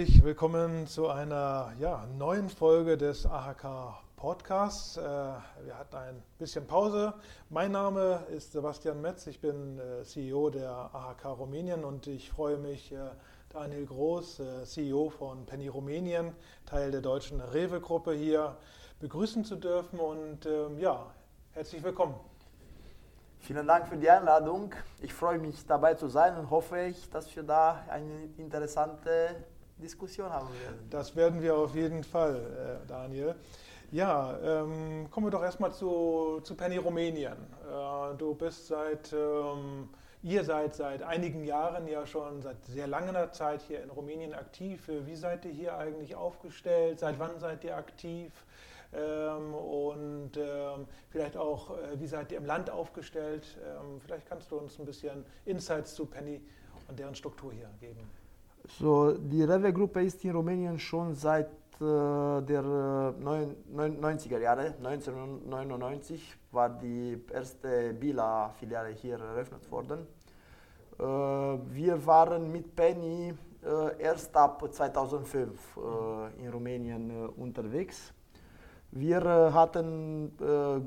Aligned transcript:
Herzlich 0.00 0.24
willkommen 0.24 0.86
zu 0.86 1.08
einer 1.08 1.74
ja, 1.78 2.06
neuen 2.16 2.48
Folge 2.48 2.96
des 2.96 3.26
AHK 3.26 3.98
Podcasts. 4.16 4.96
Äh, 4.96 5.02
wir 5.02 5.78
hatten 5.78 5.94
ein 5.94 6.22
bisschen 6.38 6.66
Pause. 6.66 7.12
Mein 7.50 7.72
Name 7.72 8.22
ist 8.34 8.52
Sebastian 8.52 9.02
Metz, 9.02 9.26
ich 9.26 9.42
bin 9.42 9.78
äh, 9.78 10.02
CEO 10.02 10.48
der 10.48 10.70
AHK 10.70 11.38
Rumänien 11.38 11.84
und 11.84 12.06
ich 12.06 12.30
freue 12.30 12.56
mich, 12.56 12.90
äh, 12.92 13.10
Daniel 13.50 13.84
Groß, 13.84 14.40
CEO 14.64 15.10
von 15.10 15.44
Penny 15.44 15.68
Rumänien, 15.68 16.32
Teil 16.64 16.92
der 16.92 17.02
deutschen 17.02 17.42
Rewe-Gruppe 17.42 18.14
hier 18.14 18.56
begrüßen 19.00 19.44
zu 19.44 19.56
dürfen 19.56 20.00
und 20.00 20.46
ähm, 20.46 20.78
ja, 20.78 21.12
herzlich 21.52 21.82
willkommen. 21.82 22.14
Vielen 23.40 23.66
Dank 23.66 23.86
für 23.86 23.98
die 23.98 24.08
Einladung. 24.08 24.74
Ich 25.02 25.12
freue 25.12 25.38
mich 25.38 25.66
dabei 25.66 25.92
zu 25.92 26.08
sein 26.08 26.38
und 26.38 26.48
hoffe 26.48 26.80
ich, 26.84 27.10
dass 27.10 27.36
wir 27.36 27.42
da 27.42 27.84
eine 27.90 28.30
interessante 28.38 29.44
Diskussion 29.80 30.30
haben 30.30 30.48
werden. 30.62 30.86
Das 30.90 31.16
werden 31.16 31.42
wir 31.42 31.56
auf 31.56 31.74
jeden 31.74 32.04
Fall, 32.04 32.80
äh, 32.84 32.86
Daniel. 32.86 33.34
Ja, 33.92 34.38
ähm, 34.42 35.08
kommen 35.10 35.26
wir 35.26 35.30
doch 35.32 35.42
erstmal 35.42 35.72
zu, 35.72 36.40
zu 36.44 36.54
Penny 36.54 36.76
Rumänien. 36.76 37.32
Äh, 37.32 38.16
du 38.16 38.34
bist 38.34 38.68
seit, 38.68 39.12
ähm, 39.12 39.88
ihr 40.22 40.44
seid 40.44 40.76
seit 40.76 41.02
einigen 41.02 41.42
Jahren 41.44 41.88
ja 41.88 42.06
schon 42.06 42.40
seit 42.40 42.64
sehr 42.66 42.86
langer 42.86 43.32
Zeit 43.32 43.62
hier 43.62 43.82
in 43.82 43.90
Rumänien 43.90 44.32
aktiv. 44.32 44.88
Wie 45.06 45.16
seid 45.16 45.44
ihr 45.44 45.50
hier 45.50 45.76
eigentlich 45.76 46.14
aufgestellt? 46.14 47.00
Seit 47.00 47.18
wann 47.18 47.40
seid 47.40 47.64
ihr 47.64 47.76
aktiv? 47.76 48.32
Ähm, 48.92 49.54
und 49.54 50.36
ähm, 50.36 50.86
vielleicht 51.10 51.36
auch, 51.36 51.76
äh, 51.76 52.00
wie 52.00 52.06
seid 52.06 52.30
ihr 52.32 52.38
im 52.38 52.46
Land 52.46 52.70
aufgestellt? 52.70 53.56
Ähm, 53.64 54.00
vielleicht 54.00 54.26
kannst 54.28 54.50
du 54.50 54.56
uns 54.56 54.78
ein 54.78 54.84
bisschen 54.84 55.24
Insights 55.44 55.94
zu 55.94 56.06
Penny 56.06 56.40
und 56.88 56.98
deren 56.98 57.14
Struktur 57.14 57.52
hier 57.52 57.70
geben. 57.80 58.08
So, 58.64 59.12
die 59.12 59.42
Rewe-Gruppe 59.42 60.02
ist 60.02 60.24
in 60.24 60.32
Rumänien 60.32 60.78
schon 60.78 61.14
seit 61.14 61.50
äh, 61.80 62.42
der 62.42 62.62
äh, 62.62 63.24
90er 63.24 64.38
Jahre, 64.38 64.74
1999 64.82 66.36
war 66.52 66.68
die 66.68 67.18
erste 67.32 67.94
Bila-Filiale 67.94 68.90
hier 68.90 69.18
eröffnet 69.18 69.70
worden. 69.70 70.06
Äh, 70.98 71.02
wir 71.02 72.06
waren 72.06 72.52
mit 72.52 72.76
Penny 72.76 73.32
äh, 73.64 74.02
erst 74.02 74.36
ab 74.36 74.62
2005 74.70 75.76
äh, 75.76 76.42
in 76.42 76.50
Rumänien 76.50 77.10
äh, 77.10 77.28
unterwegs. 77.40 78.12
Wir 78.90 79.24
äh, 79.24 79.52
hatten 79.52 80.32
äh, 80.38 80.80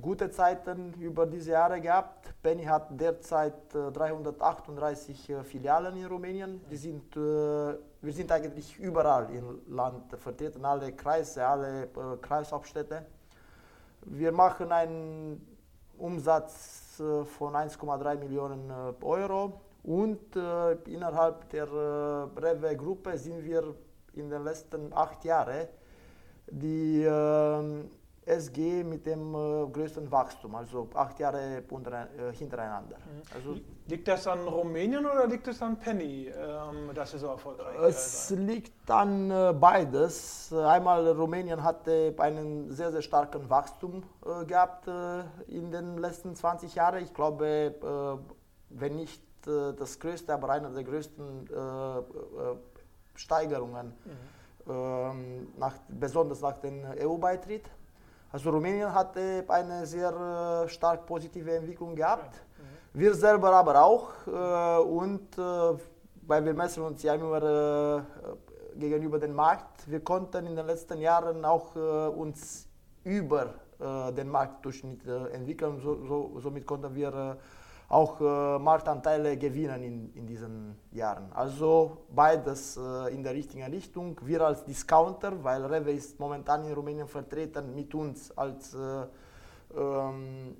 gute 0.00 0.30
Zeiten 0.30 0.92
über 0.94 1.26
diese 1.26 1.52
Jahre 1.52 1.80
gehabt. 1.80 2.34
Penny 2.42 2.64
hat 2.64 2.88
derzeit 2.90 3.72
338 3.72 5.30
äh, 5.30 5.44
Filialen 5.44 5.96
in 5.96 6.06
Rumänien. 6.06 6.60
Die 6.70 6.76
sind, 6.76 7.16
wir 7.16 8.12
sind 8.12 8.30
eigentlich 8.32 8.78
überall 8.78 9.30
im 9.30 9.60
Land 9.74 10.14
vertreten, 10.16 10.64
alle 10.64 10.92
Kreise, 10.92 11.46
alle 11.46 11.88
Kreishauptstädte. 12.20 13.04
Wir 14.02 14.32
machen 14.32 14.72
einen 14.72 15.46
Umsatz 15.98 16.94
von 16.96 17.54
1,3 17.54 18.16
Millionen 18.16 18.72
Euro 19.02 19.60
und 19.82 20.34
innerhalb 20.86 21.50
der 21.50 21.66
Rewe-Gruppe 21.66 23.18
sind 23.18 23.44
wir 23.44 23.74
in 24.14 24.30
den 24.30 24.44
letzten 24.44 24.92
acht 24.94 25.24
Jahren 25.24 25.68
die 26.50 27.02
äh, 27.02 27.84
SG 28.30 28.84
mit 28.84 29.06
dem 29.06 29.34
äh, 29.34 29.66
größten 29.70 30.10
Wachstum, 30.10 30.54
also 30.54 30.88
acht 30.94 31.18
Jahre 31.18 31.58
äh, 31.58 32.32
hintereinander. 32.32 32.96
Mhm. 32.96 33.22
Also, 33.34 33.60
liegt 33.86 34.08
das 34.08 34.26
an 34.26 34.46
Rumänien 34.46 35.04
oder 35.04 35.26
liegt 35.26 35.48
es 35.48 35.60
an 35.60 35.78
Penny, 35.78 36.28
ähm, 36.28 36.90
dass 36.94 37.12
ihr 37.14 37.18
so 37.18 37.26
erfolgreich 37.28 37.76
Es 37.80 38.30
liegt 38.30 38.90
an 38.90 39.30
äh, 39.30 39.52
beides. 39.52 40.52
Einmal 40.52 41.08
Rumänien 41.08 41.62
hatte 41.62 42.14
einen 42.18 42.70
sehr, 42.70 42.92
sehr 42.92 43.02
starken 43.02 43.48
Wachstum 43.50 44.02
gehabt 44.46 44.86
in 45.48 45.70
den 45.70 45.98
letzten 45.98 46.34
20 46.34 46.74
Jahren. 46.74 47.02
Ich 47.02 47.14
glaube, 47.14 48.20
wenn 48.68 48.96
nicht 48.96 49.22
das 49.44 49.98
größte, 49.98 50.34
aber 50.34 50.50
einer 50.50 50.70
der 50.70 50.84
größten 50.84 51.48
Steigerungen. 53.14 53.86
Mhm 54.04 54.40
ähm, 54.68 55.48
nach, 55.58 55.74
besonders 55.88 56.40
nach 56.40 56.58
dem 56.58 56.84
EU-Beitritt. 56.84 57.70
Also 58.32 58.50
Rumänien 58.50 58.94
hatte 58.94 59.44
eine 59.48 59.84
sehr 59.86 60.64
äh, 60.64 60.68
stark 60.68 61.04
positive 61.04 61.52
Entwicklung 61.52 61.96
gehabt. 61.96 62.34
Mhm. 62.34 63.00
Wir 63.00 63.14
selber 63.14 63.52
aber 63.52 63.82
auch. 63.82 64.10
Äh, 64.26 64.82
und 64.82 65.36
äh, 65.36 65.78
weil 66.26 66.44
wir 66.44 66.54
messen 66.54 66.84
uns 66.84 67.02
ja 67.02 67.14
immer 67.14 68.06
gegenüber 68.76 69.18
dem 69.18 69.34
Markt. 69.34 69.90
Wir 69.90 69.98
konnten 69.98 70.46
in 70.46 70.54
den 70.54 70.64
letzten 70.64 71.00
Jahren 71.00 71.44
auch 71.44 71.74
uns 71.74 72.68
über 73.02 73.54
den 73.80 74.28
Marktdurchschnitt 74.28 75.04
entwickeln. 75.32 75.80
So, 75.80 76.06
so, 76.06 76.38
somit 76.38 76.64
konnten 76.64 76.94
wir 76.94 77.36
auch 77.90 78.20
äh, 78.20 78.58
Marktanteile 78.58 79.36
gewinnen 79.36 79.82
in, 79.82 80.14
in 80.14 80.26
diesen 80.26 80.76
Jahren. 80.92 81.30
Also 81.32 82.06
beides 82.14 82.76
äh, 82.76 83.12
in 83.12 83.22
der 83.24 83.34
richtigen 83.34 83.64
Richtung. 83.64 84.16
Wir 84.22 84.42
als 84.42 84.64
Discounter, 84.64 85.32
weil 85.42 85.64
Rewe 85.66 85.90
ist 85.90 86.18
momentan 86.20 86.64
in 86.64 86.72
Rumänien 86.72 87.08
vertreten 87.08 87.74
mit 87.74 87.92
uns 87.92 88.30
als 88.38 88.74
äh, 88.74 89.06
ähm, 89.76 90.56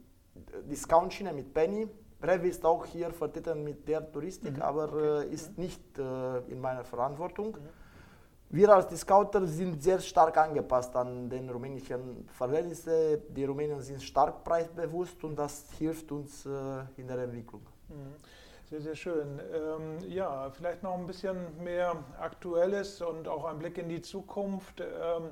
Discount-Schiene 0.69 1.33
mit 1.33 1.55
Penny. 1.55 1.87
Rewe 2.21 2.49
ist 2.49 2.65
auch 2.65 2.85
hier 2.85 3.13
vertreten 3.13 3.63
mit 3.63 3.87
der 3.87 4.11
Touristik, 4.11 4.57
mhm. 4.57 4.63
aber 4.63 5.23
äh, 5.23 5.29
ist 5.29 5.57
nicht 5.57 5.99
äh, 6.01 6.39
in 6.49 6.61
meiner 6.61 6.83
Verantwortung. 6.83 7.53
Mhm. 7.53 7.80
Wir 8.53 8.69
als 8.69 8.89
Discounter 8.89 9.47
sind 9.47 9.81
sehr 9.81 10.01
stark 10.01 10.37
angepasst 10.37 10.97
an 10.97 11.31
den 11.31 11.49
rumänischen 11.49 12.29
Verhältnisse. 12.33 13.23
Die 13.29 13.45
Rumänen 13.45 13.81
sind 13.81 14.03
stark 14.03 14.43
preisbewusst 14.43 15.23
und 15.23 15.37
das 15.37 15.67
hilft 15.79 16.11
uns 16.11 16.45
äh, 16.47 16.51
in 16.97 17.07
der 17.07 17.19
Entwicklung. 17.19 17.63
Mhm. 17.89 18.17
Sehr, 18.69 18.81
sehr 18.81 18.97
schön. 18.97 19.41
Ähm, 19.55 19.99
ja, 20.09 20.51
vielleicht 20.51 20.83
noch 20.83 20.99
ein 20.99 21.07
bisschen 21.07 21.63
mehr 21.63 21.95
Aktuelles 22.19 23.01
und 23.01 23.29
auch 23.29 23.45
ein 23.45 23.61
Blick 23.61 23.79
in 23.79 23.89
die 23.89 24.03
Zukunft. 24.03 24.81
Ähm, 24.81 25.29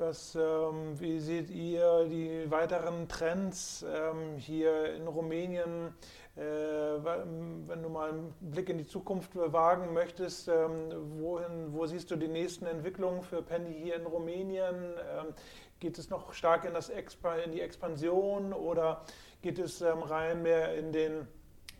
was, 0.00 0.34
ähm, 0.34 0.98
wie 0.98 1.20
seht 1.20 1.50
ihr 1.50 2.06
die 2.06 2.50
weiteren 2.50 3.06
Trends 3.06 3.84
ähm, 3.86 4.36
hier 4.36 4.94
in 4.94 5.06
Rumänien? 5.06 5.94
Äh, 6.36 6.40
wenn 6.42 7.82
du 7.82 7.88
mal 7.88 8.10
einen 8.10 8.34
Blick 8.40 8.70
in 8.70 8.78
die 8.78 8.86
Zukunft 8.86 9.36
wagen 9.36 9.92
möchtest, 9.92 10.48
ähm, 10.48 10.90
wohin, 11.20 11.72
wo 11.72 11.86
siehst 11.86 12.10
du 12.10 12.16
die 12.16 12.28
nächsten 12.28 12.66
Entwicklungen 12.66 13.22
für 13.22 13.42
Penny 13.42 13.74
hier 13.74 13.96
in 13.96 14.06
Rumänien? 14.06 14.74
Ähm, 14.74 15.34
geht 15.80 15.98
es 15.98 16.08
noch 16.10 16.32
stark 16.32 16.64
in, 16.64 16.74
das 16.74 16.88
in 16.88 17.52
die 17.52 17.60
Expansion 17.60 18.52
oder 18.52 19.04
geht 19.42 19.58
es 19.58 19.82
ähm, 19.82 20.02
rein 20.02 20.42
mehr 20.42 20.74
in 20.76 20.92
den 20.92 21.28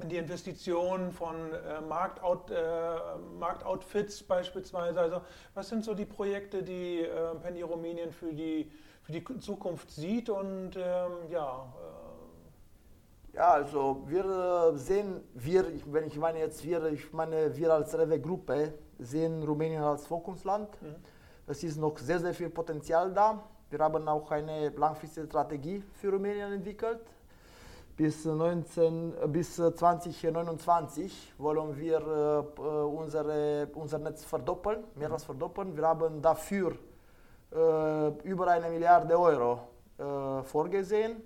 die 0.06 0.16
Investitionen 0.16 1.12
von 1.12 1.36
äh, 1.52 1.80
Marktout, 1.80 2.52
äh, 2.52 3.18
Marktoutfits 3.38 4.22
beispielsweise. 4.22 5.00
Also 5.00 5.20
was 5.54 5.68
sind 5.68 5.84
so 5.84 5.94
die 5.94 6.04
Projekte, 6.04 6.62
die 6.62 7.00
äh, 7.02 7.34
Penny 7.42 7.62
Rumänien 7.62 8.12
für 8.12 8.32
die, 8.32 8.70
für 9.02 9.12
die 9.12 9.24
Zukunft 9.38 9.90
sieht 9.90 10.28
und 10.28 10.76
ähm, 10.76 11.12
ja. 11.30 11.72
Äh, 11.76 13.36
ja, 13.36 13.52
also 13.52 14.02
wir 14.06 14.72
sehen, 14.74 15.20
wir, 15.34 15.64
wenn 15.86 16.06
ich 16.06 16.16
meine 16.16 16.40
jetzt 16.40 16.64
wir, 16.64 16.84
ich 16.86 17.12
meine 17.12 17.56
wir 17.56 17.72
als 17.72 17.96
Rewe-Gruppe 17.96 18.74
sehen 18.98 19.42
Rumänien 19.44 19.82
als 19.82 20.06
Fokusland. 20.06 20.82
Mhm. 20.82 20.96
Es 21.46 21.62
ist 21.62 21.76
noch 21.76 21.96
sehr, 21.98 22.18
sehr 22.18 22.34
viel 22.34 22.50
Potenzial 22.50 23.12
da. 23.12 23.42
Wir 23.70 23.78
haben 23.78 24.08
auch 24.08 24.30
eine 24.32 24.70
langfristige 24.70 25.26
Strategie 25.26 25.82
für 25.94 26.10
Rumänien 26.10 26.52
entwickelt 26.52 27.00
bis, 28.00 28.24
19, 28.24 29.12
bis 29.26 29.56
2029 29.56 31.34
wollen 31.36 31.76
wir 31.76 31.98
äh, 32.00 32.62
unsere, 32.62 33.68
unser 33.74 33.98
Netz 33.98 34.24
verdoppeln, 34.24 34.84
mehr 34.94 35.12
als 35.12 35.24
verdoppeln. 35.24 35.76
Wir 35.76 35.86
haben 35.86 36.22
dafür 36.22 36.72
äh, 37.52 38.08
über 38.26 38.46
eine 38.48 38.70
Milliarde 38.70 39.20
Euro 39.20 39.60
äh, 39.98 40.42
vorgesehen. 40.44 41.16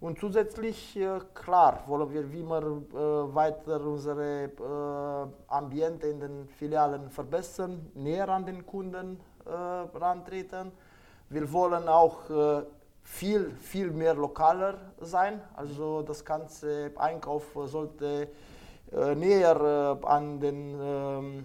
Und 0.00 0.18
zusätzlich, 0.18 0.96
äh, 0.96 1.20
klar, 1.34 1.84
wollen 1.86 2.12
wir 2.12 2.32
wie 2.32 2.40
immer 2.40 2.62
äh, 2.62 3.32
weiter 3.32 3.80
unsere 3.82 4.46
äh, 4.46 5.52
Ambiente 5.54 6.08
in 6.08 6.18
den 6.18 6.48
Filialen 6.48 7.10
verbessern, 7.10 7.92
näher 7.94 8.28
an 8.28 8.44
den 8.44 8.66
Kunden 8.66 9.20
rantreten. 9.44 10.72
Wir 11.28 11.52
wollen 11.52 11.88
auch 11.88 12.30
viel, 13.02 13.50
viel 13.60 13.90
mehr 13.90 14.14
lokaler 14.14 14.78
sein. 15.00 15.40
Also 15.54 16.02
das 16.02 16.24
ganze 16.24 16.92
Einkauf 16.96 17.44
sollte 17.66 18.28
äh, 18.92 19.14
näher 19.14 19.98
äh, 20.02 20.06
an, 20.06 20.40
den, 20.40 20.80
äh, 20.80 21.42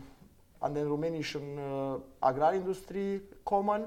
an 0.60 0.74
den 0.74 0.88
rumänischen 0.88 1.58
äh, 1.58 2.00
Agrarindustrie 2.20 3.22
kommen. 3.44 3.86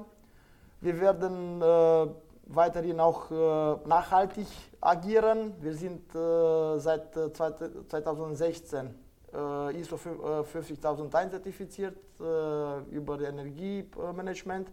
Wir 0.79 0.99
werden 0.99 1.61
äh, 1.61 2.07
weiterhin 2.47 2.99
auch 2.99 3.29
äh, 3.29 3.87
nachhaltig 3.87 4.47
agieren. 4.81 5.53
Wir 5.61 5.73
sind 5.75 6.11
seit 6.11 7.13
2016 7.13 8.95
äh, 9.33 9.79
ISO 9.79 9.97
50001 9.97 11.31
zertifiziert 11.31 11.97
über 12.19 13.19
Energiemanagement. 13.19 14.71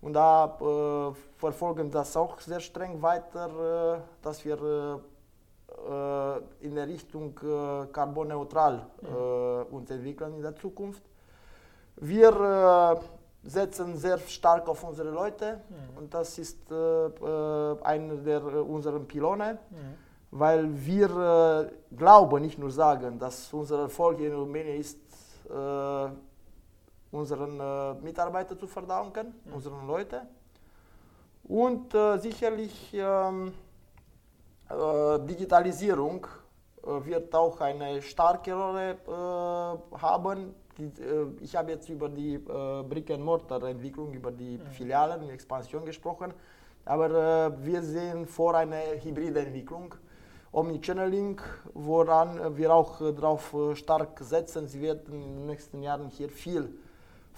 Und 0.00 0.12
da 0.12 1.14
verfolgen 1.36 1.90
das 1.90 2.16
auch 2.16 2.38
sehr 2.40 2.60
streng 2.60 3.02
weiter, 3.02 4.04
dass 4.22 4.44
wir 4.44 5.00
in 6.60 6.74
der 6.74 6.86
Richtung 6.86 7.34
carbonneutral 7.92 8.86
mhm. 9.02 9.74
uns 9.74 9.90
entwickeln 9.90 10.34
in 10.34 10.42
der 10.42 10.54
Zukunft. 10.54 11.02
Wir 11.96 13.00
setzen 13.42 13.96
sehr 13.96 14.18
stark 14.18 14.68
auf 14.68 14.84
unsere 14.84 15.10
Leute 15.10 15.60
mhm. 15.68 15.98
und 15.98 16.14
das 16.14 16.38
ist 16.38 16.70
äh, 16.70 16.74
äh 16.74 17.82
einer 17.82 18.16
der 18.16 18.40
äh, 18.40 18.60
unserer 18.60 19.00
Pylone, 19.00 19.58
mhm. 19.70 19.76
weil 20.30 20.86
wir 20.86 21.70
äh, 21.90 21.94
glauben, 21.96 22.42
nicht 22.42 22.58
nur 22.58 22.70
sagen, 22.70 23.18
dass 23.18 23.52
unser 23.52 23.80
Erfolg 23.80 24.20
in 24.20 24.34
Rumänien 24.34 24.80
ist, 24.80 24.98
äh, 25.48 26.08
unseren 27.10 27.58
äh, 27.60 27.94
Mitarbeitern 28.02 28.58
zu 28.58 28.66
verdanken, 28.66 29.34
mhm. 29.44 29.52
unseren 29.54 29.86
Leuten. 29.86 30.20
Und 31.44 31.96
sicherlich 32.20 32.92
ähm, 32.92 33.54
Digitalisierung 34.70 36.26
wird 36.82 37.34
auch 37.34 37.58
eine 37.62 38.02
starke 38.02 38.52
Rolle 38.52 38.98
haben 39.98 40.54
die, 40.78 41.02
äh, 41.02 41.26
ich 41.40 41.56
habe 41.56 41.72
jetzt 41.72 41.88
über 41.88 42.08
die 42.08 42.34
äh, 42.34 42.82
Brick-and-Mortar-Entwicklung, 42.88 44.12
über 44.12 44.30
die 44.30 44.58
mhm. 44.58 44.66
Filialen, 44.66 45.20
die 45.20 45.30
Expansion 45.30 45.84
gesprochen, 45.84 46.32
aber 46.84 47.10
äh, 47.10 47.64
wir 47.66 47.82
sehen 47.82 48.26
vor 48.26 48.54
eine 48.54 48.78
hybride 49.02 49.40
Entwicklung. 49.40 49.94
Omnichanneling, 50.50 51.40
woran 51.74 52.56
wir 52.56 52.72
auch 52.72 53.00
äh, 53.00 53.12
darauf 53.12 53.52
äh, 53.52 53.74
stark 53.74 54.18
setzen. 54.20 54.66
Sie 54.66 54.80
werden 54.80 55.12
in 55.12 55.34
den 55.34 55.46
nächsten 55.46 55.82
Jahren 55.82 56.08
hier 56.08 56.30
viel 56.30 56.72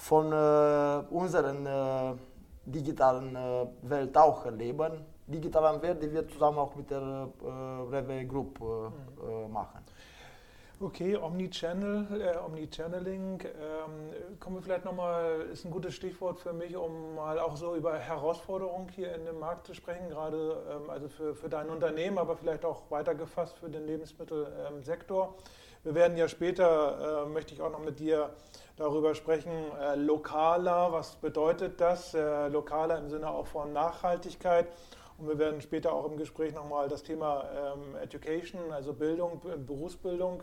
von 0.00 0.32
äh, 0.32 1.02
unseren 1.10 1.66
äh, 1.66 2.14
digitalen 2.64 3.36
äh, 3.36 3.66
Welt 3.82 4.16
auch 4.16 4.46
erleben. 4.46 5.04
Digitalen 5.26 5.80
Welt, 5.82 6.02
die 6.02 6.10
wir 6.10 6.26
zusammen 6.26 6.58
auch 6.58 6.74
mit 6.74 6.90
der 6.90 7.28
äh, 7.42 7.46
Rewe 7.94 8.24
Group 8.26 8.58
mhm. 8.60 9.52
machen. 9.52 9.84
Okay, 10.80 11.14
Omnichannel, 11.14 12.06
äh, 12.18 12.38
Omnichanneling, 12.38 13.42
ähm, 13.42 14.38
kommen 14.40 14.56
wir 14.56 14.62
vielleicht 14.62 14.86
nochmal, 14.86 15.42
ist 15.52 15.66
ein 15.66 15.70
gutes 15.70 15.94
Stichwort 15.94 16.40
für 16.40 16.54
mich, 16.54 16.74
um 16.74 17.14
mal 17.16 17.38
auch 17.38 17.54
so 17.58 17.76
über 17.76 17.98
Herausforderungen 17.98 18.88
hier 18.88 19.14
in 19.14 19.26
dem 19.26 19.38
Markt 19.38 19.66
zu 19.66 19.74
sprechen, 19.74 20.08
gerade 20.08 20.56
ähm, 20.70 20.88
also 20.88 21.08
für, 21.08 21.34
für 21.34 21.50
dein 21.50 21.68
Unternehmen, 21.68 22.16
aber 22.16 22.34
vielleicht 22.34 22.64
auch 22.64 22.90
weitergefasst 22.90 23.58
für 23.58 23.68
den 23.68 23.86
Lebensmittelsektor. 23.86 25.26
Ähm, 25.26 25.34
wir 25.82 25.94
werden 25.94 26.16
ja 26.16 26.28
später, 26.28 27.24
äh, 27.24 27.28
möchte 27.28 27.54
ich 27.54 27.62
auch 27.62 27.70
noch 27.70 27.80
mit 27.80 28.00
dir 28.00 28.30
darüber 28.76 29.14
sprechen, 29.14 29.52
äh, 29.80 29.94
lokaler, 29.94 30.92
was 30.92 31.16
bedeutet 31.16 31.80
das? 31.80 32.14
Äh, 32.14 32.48
lokaler 32.48 32.98
im 32.98 33.08
Sinne 33.08 33.30
auch 33.30 33.46
von 33.46 33.72
Nachhaltigkeit. 33.72 34.66
Und 35.18 35.28
wir 35.28 35.38
werden 35.38 35.60
später 35.60 35.92
auch 35.92 36.06
im 36.06 36.16
Gespräch 36.16 36.54
nochmal 36.54 36.88
das 36.88 37.02
Thema 37.02 37.44
ähm, 37.54 37.96
Education, 37.96 38.72
also 38.72 38.94
Bildung, 38.94 39.40
Berufsbildung 39.66 40.42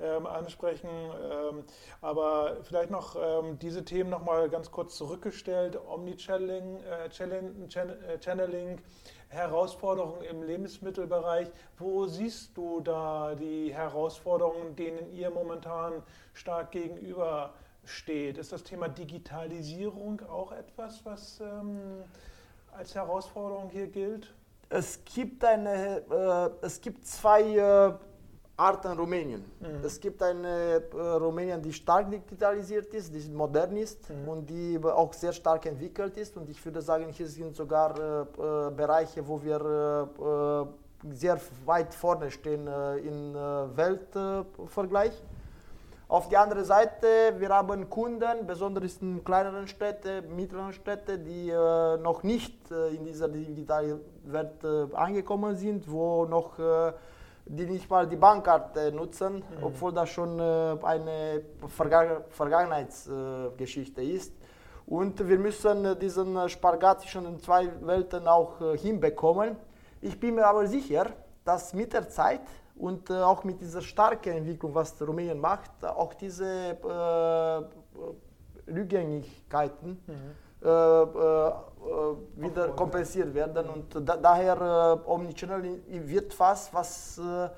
ähm, 0.00 0.26
ansprechen. 0.26 0.88
Ähm, 0.88 1.64
aber 2.00 2.58
vielleicht 2.62 2.90
noch 2.90 3.16
ähm, 3.16 3.58
diese 3.58 3.84
Themen 3.84 4.10
nochmal 4.10 4.48
ganz 4.48 4.70
kurz 4.70 4.96
zurückgestellt. 4.96 5.78
Omnichanneling, 5.88 6.78
äh, 6.84 7.06
äh, 7.06 8.20
Channeling, 8.20 8.80
Herausforderungen 9.28 10.22
im 10.22 10.42
Lebensmittelbereich. 10.42 11.48
Wo 11.78 12.06
siehst 12.06 12.56
du 12.56 12.80
da 12.80 13.34
die 13.34 13.74
Herausforderungen, 13.74 14.74
denen 14.76 15.12
ihr 15.12 15.30
momentan 15.30 16.02
stark 16.32 16.70
gegenüber 16.70 17.54
steht? 17.84 18.38
Ist 18.38 18.52
das 18.52 18.62
Thema 18.62 18.88
Digitalisierung 18.88 20.22
auch 20.28 20.52
etwas, 20.52 21.04
was 21.04 21.40
ähm, 21.40 22.04
als 22.72 22.94
Herausforderung 22.94 23.70
hier 23.70 23.88
gilt? 23.88 24.32
Es 24.70 25.02
gibt, 25.04 25.44
eine, 25.44 26.02
äh, 26.10 26.64
es 26.66 26.80
gibt 26.80 27.06
zwei 27.06 27.42
äh, 27.42 27.92
Arten 28.58 28.98
Rumänien. 28.98 29.44
Mhm. 29.60 29.84
Es 29.84 30.00
gibt 30.00 30.20
eine 30.20 30.82
äh, 30.92 30.96
Rumänien, 30.96 31.62
die 31.62 31.72
stark 31.72 32.10
digitalisiert 32.10 32.92
ist, 32.92 33.14
die 33.14 33.30
modern 33.30 33.76
ist 33.76 34.10
mhm. 34.10 34.28
und 34.28 34.50
die 34.50 34.80
auch 34.82 35.12
sehr 35.12 35.32
stark 35.32 35.64
entwickelt 35.66 36.16
ist. 36.16 36.36
Und 36.36 36.50
ich 36.50 36.62
würde 36.64 36.82
sagen, 36.82 37.08
hier 37.10 37.28
sind 37.28 37.54
sogar 37.54 37.96
äh, 37.96 38.22
äh 38.22 38.70
Bereiche, 38.72 39.26
wo 39.26 39.40
wir 39.40 39.60
äh, 39.60 41.14
sehr 41.14 41.38
weit 41.64 41.94
vorne 41.94 42.28
stehen 42.32 42.66
im 42.66 43.32
Weltvergleich. 43.32 45.12
Auf 46.08 46.28
der 46.28 46.40
anderen 46.40 46.64
Seite, 46.64 47.06
wir 47.38 47.50
haben 47.50 47.88
Kunden, 47.88 48.44
besonders 48.44 48.96
in 48.96 49.22
kleineren 49.22 49.68
Städten, 49.68 50.34
mittleren 50.34 50.72
Städten, 50.72 51.24
die 51.24 51.52
noch 52.02 52.24
nicht 52.24 52.58
in 52.72 53.04
dieser 53.04 53.28
digitalen 53.28 54.00
Welt 54.24 54.64
angekommen 54.92 55.54
sind, 55.54 55.88
wo 55.88 56.24
noch 56.24 56.58
die 57.48 57.66
nicht 57.66 57.88
mal 57.88 58.06
die 58.06 58.16
Bankkarte 58.16 58.92
nutzen, 58.92 59.36
mhm. 59.36 59.42
obwohl 59.62 59.92
das 59.92 60.10
schon 60.10 60.38
äh, 60.38 60.76
eine 60.82 61.42
Verga 61.66 62.22
Vergangenheitsgeschichte 62.28 64.02
äh, 64.02 64.10
ist. 64.10 64.32
Und 64.86 65.26
wir 65.26 65.38
müssen 65.38 65.84
äh, 65.84 65.96
diesen 65.96 66.48
Spagat 66.48 67.00
zwischen 67.00 67.24
den 67.24 67.40
zwei 67.40 67.70
Welten 67.80 68.26
auch 68.26 68.60
äh, 68.60 68.76
hinbekommen. 68.76 69.56
Ich 70.00 70.18
bin 70.18 70.34
mir 70.34 70.46
aber 70.46 70.66
sicher, 70.66 71.06
dass 71.44 71.72
mit 71.74 71.92
der 71.92 72.08
Zeit 72.08 72.42
und 72.76 73.10
auch 73.10 73.42
mit 73.42 73.60
dieser 73.60 73.82
starken 73.82 74.34
Entwicklung, 74.34 74.72
was 74.72 74.94
Rumänien 75.02 75.40
macht, 75.40 75.84
auch 75.84 76.14
diese 76.14 76.76
Rückgängigkeiten 78.68 80.00
mhm. 80.06 80.14
Äh, 80.60 80.66
wieder 82.36 82.68
kompensiert 82.68 83.34
werden. 83.34 83.68
Und 83.68 84.08
da, 84.08 84.16
daher 84.16 85.00
äh, 85.06 85.10
Omnichannel 85.10 85.80
wird 85.86 86.38
was, 86.38 86.72
was 86.72 87.18
äh, 87.18 87.48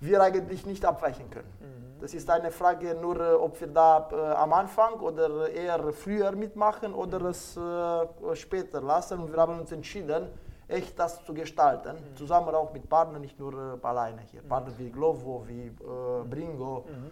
wir 0.00 0.20
eigentlich 0.20 0.66
nicht 0.66 0.84
abweichen 0.84 1.30
können. 1.30 1.52
Mhm. 1.60 2.00
Das 2.00 2.14
ist 2.14 2.28
eine 2.28 2.50
Frage 2.50 2.96
nur, 2.96 3.20
äh, 3.20 3.34
ob 3.34 3.60
wir 3.60 3.68
da 3.68 4.08
äh, 4.10 4.16
am 4.34 4.52
Anfang 4.52 4.94
oder 4.94 5.48
eher 5.48 5.92
früher 5.92 6.32
mitmachen 6.32 6.92
oder 6.94 7.20
mhm. 7.20 7.26
es 7.26 7.56
äh, 7.56 8.34
später 8.34 8.80
lassen. 8.80 9.20
Und 9.20 9.32
wir 9.32 9.38
haben 9.38 9.60
uns 9.60 9.70
entschieden, 9.70 10.26
echt 10.66 10.98
das 10.98 11.24
zu 11.24 11.32
gestalten, 11.32 11.96
mhm. 11.96 12.16
zusammen 12.16 12.52
auch 12.54 12.72
mit 12.72 12.88
Partnern, 12.88 13.20
nicht 13.20 13.38
nur 13.38 13.78
alleine 13.82 14.22
hier. 14.32 14.42
Mhm. 14.42 14.48
Partner 14.48 14.72
wie 14.78 14.90
Glovo, 14.90 15.44
wie 15.46 15.70
Bringo, 16.28 16.86
mhm. 16.88 17.10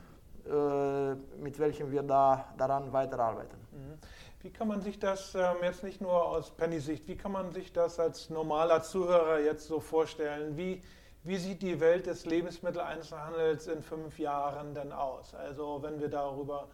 Mit 1.38 1.58
welchen 1.58 1.90
wir 1.90 2.02
da 2.02 2.52
daran 2.56 2.92
weiterarbeiten. 2.92 3.58
Mhm. 3.72 3.98
Wie 4.42 4.50
kann 4.50 4.68
man 4.68 4.80
sich 4.80 4.98
das 4.98 5.34
ähm, 5.34 5.56
jetzt 5.62 5.82
nicht 5.82 6.00
nur 6.00 6.24
aus 6.24 6.50
Penny-Sicht, 6.52 7.06
wie 7.08 7.16
kann 7.16 7.32
man 7.32 7.52
sich 7.52 7.74
das 7.74 8.00
als 8.00 8.30
normaler 8.30 8.82
Zuhörer 8.82 9.38
jetzt 9.38 9.66
so 9.66 9.80
vorstellen? 9.80 10.56
Wie, 10.56 10.80
wie 11.24 11.36
sieht 11.36 11.60
die 11.60 11.78
Welt 11.78 12.06
des 12.06 12.24
Lebensmitteleinzelhandels 12.24 13.66
in 13.66 13.82
fünf 13.82 14.18
Jahren 14.18 14.74
denn 14.74 14.92
aus? 14.92 15.34
Also 15.34 15.82
wenn 15.82 16.00
wir 16.00 16.08
darüber 16.08 16.68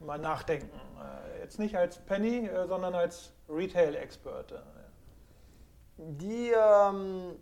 mal 0.00 0.18
nachdenken. 0.18 0.80
Äh, 0.98 1.40
jetzt 1.40 1.58
nicht 1.58 1.76
als 1.76 1.98
Penny, 1.98 2.46
äh, 2.46 2.66
sondern 2.66 2.94
als 2.94 3.32
Retail-Experte. 3.50 4.62
Die 5.98 6.52
ähm, 6.52 7.36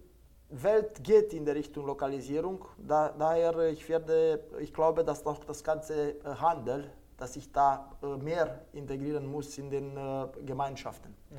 Welt 0.52 1.02
geht 1.02 1.32
in 1.32 1.44
der 1.44 1.54
Richtung 1.54 1.86
Lokalisierung. 1.86 2.64
Da, 2.78 3.14
daher, 3.18 3.58
ich, 3.70 3.88
werde, 3.88 4.40
ich 4.60 4.72
glaube, 4.72 5.04
dass 5.04 5.24
auch 5.26 5.44
das 5.44 5.64
ganze 5.64 6.10
äh, 6.10 6.24
Handel 6.24 6.90
dass 7.22 7.36
ich 7.36 7.52
da 7.52 7.88
äh, 8.02 8.16
mehr 8.16 8.62
integrieren 8.72 9.26
muss 9.26 9.56
in 9.56 9.70
den 9.70 9.96
äh, 9.96 10.26
Gemeinschaften. 10.44 11.14
Mhm. 11.30 11.36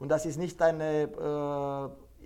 Und 0.00 0.08
das 0.08 0.26
ist 0.26 0.38
nicht 0.38 0.60
eine, 0.60 1.04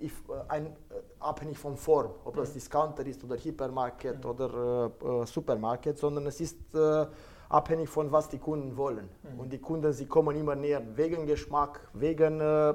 äh, 0.01 0.09
ein, 0.47 0.75
abhängig 1.19 1.59
von 1.59 1.77
Form, 1.77 2.09
ob 2.23 2.33
mhm. 2.33 2.39
das 2.39 2.53
Discounter 2.53 3.05
ist 3.05 3.23
oder 3.23 3.35
Hypermarket 3.35 4.23
mhm. 4.23 4.29
oder 4.31 5.25
Supermarket, 5.27 5.99
sondern 5.99 6.25
es 6.25 6.41
ist 6.41 6.57
abhängig 7.47 7.89
von 7.89 8.11
was 8.11 8.27
die 8.27 8.39
Kunden 8.39 8.75
wollen. 8.75 9.07
Mhm. 9.21 9.39
Und 9.39 9.53
die 9.53 9.59
Kunden, 9.59 9.93
sie 9.93 10.07
kommen 10.07 10.35
immer 10.35 10.55
näher 10.55 10.81
wegen 10.95 11.27
Geschmack, 11.27 11.79
wegen 11.93 12.41
äh, 12.41 12.69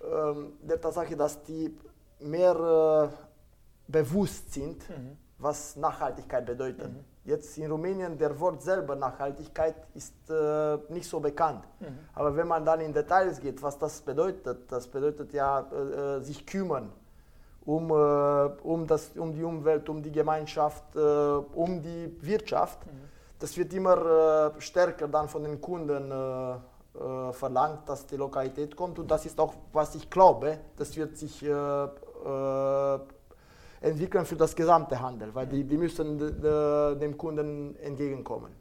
äh, 0.00 0.34
der 0.62 0.80
Tatsache, 0.80 1.16
dass 1.16 1.42
die 1.42 1.74
mehr 2.20 3.10
äh, 3.12 3.92
bewusst 3.92 4.52
sind, 4.52 4.88
mhm. 4.88 5.16
was 5.38 5.76
Nachhaltigkeit 5.76 6.46
bedeutet. 6.46 6.92
Mhm. 6.92 7.04
Jetzt 7.24 7.58
in 7.58 7.70
Rumänien, 7.70 8.16
der 8.16 8.38
Wort 8.40 8.62
selber 8.62 8.96
Nachhaltigkeit 8.96 9.74
ist 9.94 10.14
äh, 10.30 10.78
nicht 10.88 11.08
so 11.08 11.20
bekannt. 11.20 11.64
Mhm. 11.80 11.98
Aber 12.14 12.34
wenn 12.34 12.48
man 12.48 12.64
dann 12.64 12.80
in 12.80 12.92
Details 12.92 13.40
geht, 13.40 13.62
was 13.62 13.76
das 13.78 14.00
bedeutet, 14.00 14.70
das 14.72 14.88
bedeutet 14.88 15.32
ja 15.32 15.60
äh, 15.60 16.16
äh 16.16 16.20
sich 16.22 16.46
kümmern 16.46 16.90
um, 17.66 17.90
äh, 17.90 17.94
um, 18.62 18.86
das, 18.86 19.10
um 19.16 19.34
die 19.34 19.44
Umwelt, 19.44 19.88
um 19.90 20.02
die 20.02 20.10
Gemeinschaft, 20.10 20.96
äh, 20.96 21.00
um 21.00 21.82
die 21.82 22.16
Wirtschaft. 22.22 22.86
Mhm. 22.86 22.90
Das 23.38 23.56
wird 23.58 23.74
immer 23.74 24.54
äh, 24.56 24.60
stärker 24.60 25.06
dann 25.06 25.28
von 25.28 25.44
den 25.44 25.60
Kunden 25.60 26.12
verlangt, 27.30 27.88
dass 27.88 28.06
die 28.06 28.16
Lokalität 28.16 28.74
kommt. 28.74 28.98
Und 28.98 29.08
das 29.08 29.24
ist 29.24 29.38
auch, 29.38 29.54
was 29.72 29.94
ich 29.94 30.10
glaube, 30.10 30.58
das 30.76 30.96
wird 30.96 31.16
sich 31.16 31.44
entwickeln 33.80 34.24
für 34.24 34.36
das 34.36 34.54
gesamte 34.54 35.00
Handel, 35.00 35.34
weil 35.34 35.46
die, 35.46 35.64
die 35.64 35.76
müssen 35.76 36.18
dem 36.18 37.16
Kunden 37.16 37.76
entgegenkommen. 37.76 38.52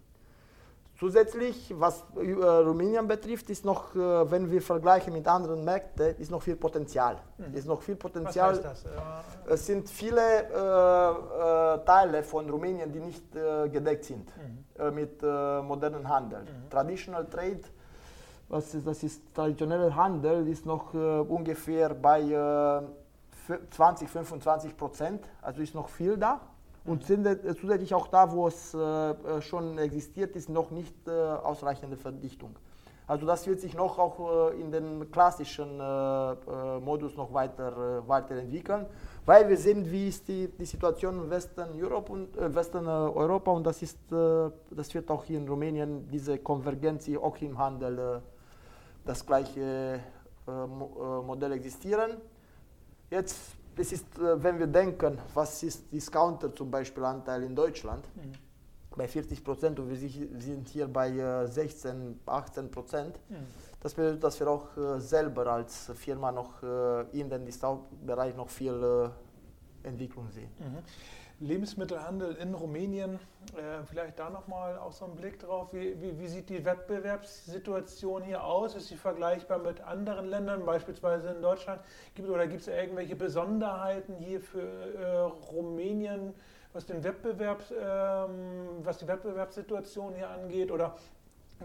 Zusätzlich, 1.00 1.72
was 1.78 2.04
äh, 2.16 2.44
Rumänien 2.44 3.08
betrifft, 3.08 3.52
ist 3.52 3.64
noch, 3.64 3.96
äh, 3.96 4.32
wenn 4.32 4.50
wir 4.50 4.64
vergleichen 4.64 5.14
mit 5.14 5.28
anderen 5.28 5.64
Märkten, 5.64 6.16
ist 6.18 6.32
noch 6.32 6.42
viel 6.42 6.56
Potenzial. 6.56 7.18
Mhm. 7.38 7.54
Ist 7.54 7.68
noch 7.68 7.84
viel 7.84 7.96
Potenzial. 7.96 8.60
Es 9.48 9.66
sind 9.68 9.88
viele 9.88 10.22
äh, 10.22 11.76
äh, 11.76 11.86
Teile 11.86 12.24
von 12.24 12.50
Rumänien, 12.50 12.92
die 12.92 13.00
nicht 13.00 13.36
äh, 13.36 13.70
gedeckt 13.70 14.06
sind 14.06 14.28
mhm. 14.36 14.96
mit 14.96 15.22
modernem 15.22 16.08
Handel. 16.10 16.42
Mhm. 16.42 16.70
Traditional 16.70 17.28
Trade, 17.28 17.62
was 18.50 18.74
ist, 18.74 18.88
das 18.88 19.04
ist 19.04 19.36
traditioneller 19.36 19.96
Handel, 19.96 20.48
ist 20.48 20.66
noch 20.66 20.94
ungefähr 20.94 21.94
bei 21.94 22.22
20, 23.72 24.10
25 24.10 24.77
Prozent. 24.77 25.25
Also 25.42 25.62
ist 25.62 25.75
noch 25.75 25.89
viel 25.89 26.18
da. 26.18 26.42
Und 26.88 27.04
sind 27.04 27.25
äh, 27.25 27.56
zusätzlich 27.56 27.94
auch 27.94 28.08
da, 28.08 28.32
wo 28.32 28.48
es 28.48 28.74
äh, 28.74 28.80
äh, 28.80 29.42
schon 29.42 29.77
existiert, 29.77 30.36
ist 30.38 30.48
noch 30.50 30.72
nicht 30.72 30.96
ausreichende 31.10 31.98
Verdichtung. 31.98 32.56
Also 33.08 33.25
das 33.25 33.46
wird 33.48 33.62
sich 33.62 33.74
noch 33.74 34.00
auch 34.00 34.51
in 34.51 34.70
den 34.70 35.10
klassischen 35.12 35.77
Modus 35.77 37.16
noch 37.16 37.34
weiter 37.34 38.04
weiterentwickeln, 38.06 38.86
weil 39.25 39.48
wir 39.48 39.56
sehen, 39.56 39.89
wie 39.89 40.10
ist 40.10 40.27
die, 40.27 40.50
die 40.50 40.66
Situation 40.66 41.24
in 41.24 41.30
Western 41.30 41.70
Europe 41.82 42.12
und 42.12 42.36
Western 42.36 42.86
Europa 42.86 43.50
und 43.51 43.66
das 43.66 43.82
ist 43.82 43.98
das 44.10 44.94
wird 44.94 45.10
auch 45.10 45.24
hier 45.24 45.38
in 45.38 45.48
Rumänien 45.48 46.10
diese 46.12 46.38
Konvergenz 46.38 47.10
auch 47.18 47.38
im 47.38 47.58
Handel 47.58 48.22
das 49.06 49.25
gleiche 49.25 50.01
Modell 50.46 51.54
existieren. 51.54 52.18
Jetzt 53.10 53.58
das 53.78 53.92
ist, 53.92 54.18
äh, 54.18 54.44
wenn 54.44 54.58
wir 54.58 54.68
denken, 54.68 55.20
was 55.34 55.62
ist 55.62 55.92
Discounter 55.92 56.54
zum 56.54 56.72
Beispiel 56.72 57.04
Anteil 57.04 57.44
in 57.44 57.56
Deutschland, 57.56 58.04
mhm. 58.16 58.32
bei 58.96 59.08
40 59.08 59.44
Prozent 59.44 59.80
und 59.80 59.88
wir 59.90 59.96
sind 60.40 60.68
hier 60.68 60.88
bei 60.88 61.46
16, 61.46 62.20
äh, 62.26 62.30
18 62.30 62.72
Prozent. 62.72 63.20
Mhm. 63.30 63.36
Das 63.80 63.94
bedeutet, 63.94 64.24
dass 64.24 64.40
wir 64.40 64.50
auch 64.50 64.76
äh, 64.76 65.00
selber 65.00 65.46
als 65.48 65.92
Firma 65.94 66.32
noch 66.32 66.64
in 67.14 67.30
den 67.30 67.46
Discount-Bereich 67.46 68.36
noch 68.36 68.50
viel 68.50 69.12
Entwicklung 69.88 70.29
sehen. 70.29 70.50
Mhm. 70.60 70.84
Lebensmittelhandel 71.39 72.36
in 72.36 72.56
Rumänien, 72.56 73.20
äh, 73.56 73.84
vielleicht 73.86 74.17
da 74.17 74.32
nochmal 74.32 74.77
auch 74.79 74.91
so 74.91 75.06
einen 75.06 75.15
Blick 75.15 75.38
drauf. 75.39 75.72
Wie, 75.72 76.01
wie, 76.01 76.17
wie, 76.20 76.27
sieht 76.27 76.50
die 76.50 76.65
Wettbewerbssituation 76.65 78.24
hier 78.24 78.44
aus? 78.44 78.75
Ist 78.75 78.88
sie 78.88 78.96
vergleichbar 78.96 79.60
mit 79.60 79.82
anderen 79.82 80.25
Ländern, 80.25 80.65
beispielsweise 80.65 81.29
in 81.29 81.41
Deutschland? 81.44 81.82
Gibt, 82.15 82.27
oder 82.29 82.48
gibt 82.48 82.62
es 82.62 82.67
irgendwelche 82.67 83.15
Besonderheiten 83.15 84.15
hier 84.15 84.41
für 84.41 84.62
äh, 84.62 85.17
Rumänien, 85.51 86.34
was, 86.74 86.88
den 86.88 87.03
Wettbewerb, 87.03 87.63
ähm, 87.72 88.79
was 88.84 88.98
die 88.98 89.08
Wettbewerbssituation 89.08 90.15
hier 90.15 90.29
angeht? 90.29 90.72
Oder 90.72 90.96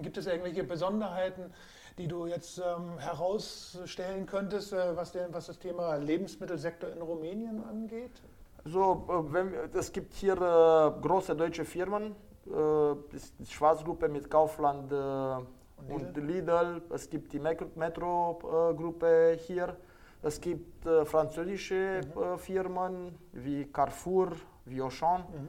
gibt 0.02 0.19
es 0.19 0.26
irgendwelche 0.26 0.64
Besonderheiten? 0.64 1.50
Die 1.99 2.09
du 2.09 2.27
jetzt 2.27 2.59
ähm, 2.59 2.99
herausstellen 2.99 4.27
könntest, 4.27 4.73
äh, 4.73 4.97
was, 4.97 5.13
den, 5.13 5.33
was 5.33 5.47
das 5.47 5.59
Thema 5.59 5.97
Lebensmittelsektor 5.97 6.91
in 6.91 7.03
Rumänien 7.03 7.63
angeht? 7.65 8.23
So, 8.65 9.07
äh, 9.09 9.33
wenn, 9.33 9.55
es 9.75 9.93
gibt 9.93 10.15
hier 10.15 10.35
äh, 10.35 11.01
große 11.01 11.35
deutsche 11.37 11.65
Firmen, 11.65 12.15
äh, 12.47 12.95
die 13.39 13.47
Schwarzgruppe 13.47 14.09
mit 14.09 14.31
Kaufland 14.31 14.93
äh, 14.93 15.93
und, 15.93 16.17
Lidl? 16.17 16.21
Lidl. 16.21 16.83
Es 16.91 17.09
gibt 17.11 17.33
die 17.33 17.41
Metro-Gruppe 17.41 19.39
hier. 19.47 19.77
Es 20.23 20.41
gibt 20.41 20.87
äh, 20.87 21.05
französische 21.05 22.01
mhm. 22.15 22.23
Äh, 22.23 22.39
Firmen 22.39 23.19
wie 23.33 23.65
Carrefour, 23.67 24.33
wie 24.65 24.81
Auchan, 24.81 25.23
mhm. 25.23 25.49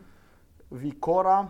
wie 0.71 0.91
Cora, 0.99 1.47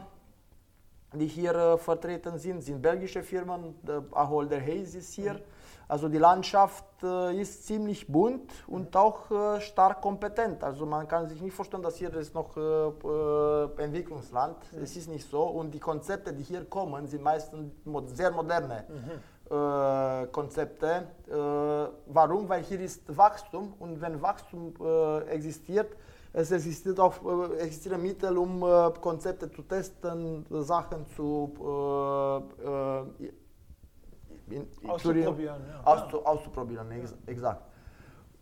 die 1.14 1.28
hier 1.28 1.78
vertreten 1.78 2.38
sind. 2.38 2.62
Sind 2.62 2.82
belgische 2.82 3.24
Firmen, 3.24 3.76
Ahold 4.14 4.52
Hayes 4.52 4.96
ist 4.96 5.14
hier. 5.14 5.40
Also 5.88 6.08
die 6.08 6.18
Landschaft 6.18 6.86
äh, 7.04 7.40
ist 7.40 7.68
ziemlich 7.68 8.08
bunt 8.08 8.52
und 8.68 8.96
auch 8.96 9.30
äh, 9.30 9.62
stark 9.62 10.02
kompetent. 10.02 10.64
Also 10.64 10.86
man 10.86 11.08
kann 11.08 11.28
sich 11.28 11.42
nicht 11.42 11.54
vorstellen, 11.54 11.84
dass 11.84 11.98
hier 11.98 12.14
ist 12.16 12.34
noch 12.34 12.56
äh, 12.56 12.62
äh 12.62 13.84
Entwicklungsland. 13.84 14.58
Mhm. 14.72 14.84
Es 14.84 14.96
ist 14.96 15.10
nicht 15.10 15.30
so. 15.30 15.44
Und 15.44 15.72
die 15.72 15.80
Konzepte, 15.80 16.34
die 16.34 16.44
hier 16.44 16.66
kommen, 16.66 17.06
sind 17.08 17.22
meistens 17.22 17.72
sehr 18.16 18.32
moderne 18.32 18.86
mhm. 18.88 19.34
Äh, 19.52 20.28
Konzepte. 20.32 21.08
Äh, 21.28 21.34
warum? 22.08 22.48
Weil 22.48 22.64
hier 22.64 22.80
ist 22.80 23.04
Wachstum 23.16 23.74
und 23.78 24.00
wenn 24.02 24.22
Wachstum 24.22 24.74
existiert, 25.30 25.92
es 26.34 26.52
existiert 26.52 27.00
auch, 27.00 27.14
existieren 27.60 28.02
Mittel, 28.02 28.38
um 28.38 28.62
Konzepte 29.00 29.52
zu 29.52 29.62
testen, 29.62 30.46
Sachen 30.50 31.06
zu 31.16 31.54
in, 34.50 34.68
auszuprobieren. 34.88 35.62
Ja. 35.68 35.82
Auszu, 35.84 36.26
auszuprobieren, 36.26 36.88
ja. 36.92 37.32
exakt. 37.32 37.64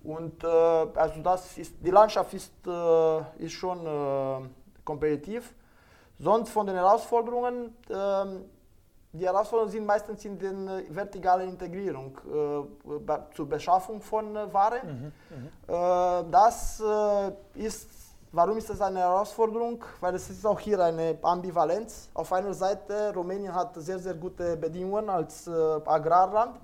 Und 0.03 0.43
äh, 0.43 0.47
also 0.47 1.21
das 1.21 1.57
ist, 1.57 1.75
die 1.79 1.91
Landschaft 1.91 2.33
ist, 2.33 2.53
äh, 2.65 3.45
ist 3.45 3.53
schon 3.53 3.85
äh, 3.85 4.49
kompetitiv. 4.83 5.53
Sonst 6.17 6.49
von 6.49 6.65
den 6.65 6.75
Herausforderungen, 6.75 7.75
ähm, 7.89 8.45
die 9.13 9.25
Herausforderungen 9.25 9.71
sind 9.71 9.85
meistens 9.85 10.23
in 10.25 10.39
der 10.39 10.51
äh, 10.51 10.85
vertikalen 10.89 11.49
Integrierung 11.49 12.17
äh, 12.25 13.35
zur 13.35 13.49
Beschaffung 13.49 14.01
von 14.01 14.35
äh, 14.35 14.53
Ware. 14.53 14.81
Mhm, 14.83 15.11
mhm. 15.29 16.31
das 16.31 16.81
ist 17.55 18.01
Warum 18.33 18.57
ist 18.57 18.69
das 18.69 18.79
eine 18.79 18.99
Herausforderung? 18.99 19.83
Weil 19.99 20.15
es 20.15 20.29
ist 20.29 20.45
auch 20.45 20.57
hier 20.57 20.79
eine 20.79 21.17
Ambivalenz. 21.21 22.07
Auf 22.13 22.31
einer 22.31 22.53
Seite, 22.53 23.13
Rumänien 23.13 23.53
hat 23.53 23.75
sehr, 23.75 23.99
sehr 23.99 24.13
gute 24.13 24.55
Bedingungen 24.55 25.09
als 25.09 25.47
äh, 25.47 25.51
Agrarland. 25.51 26.57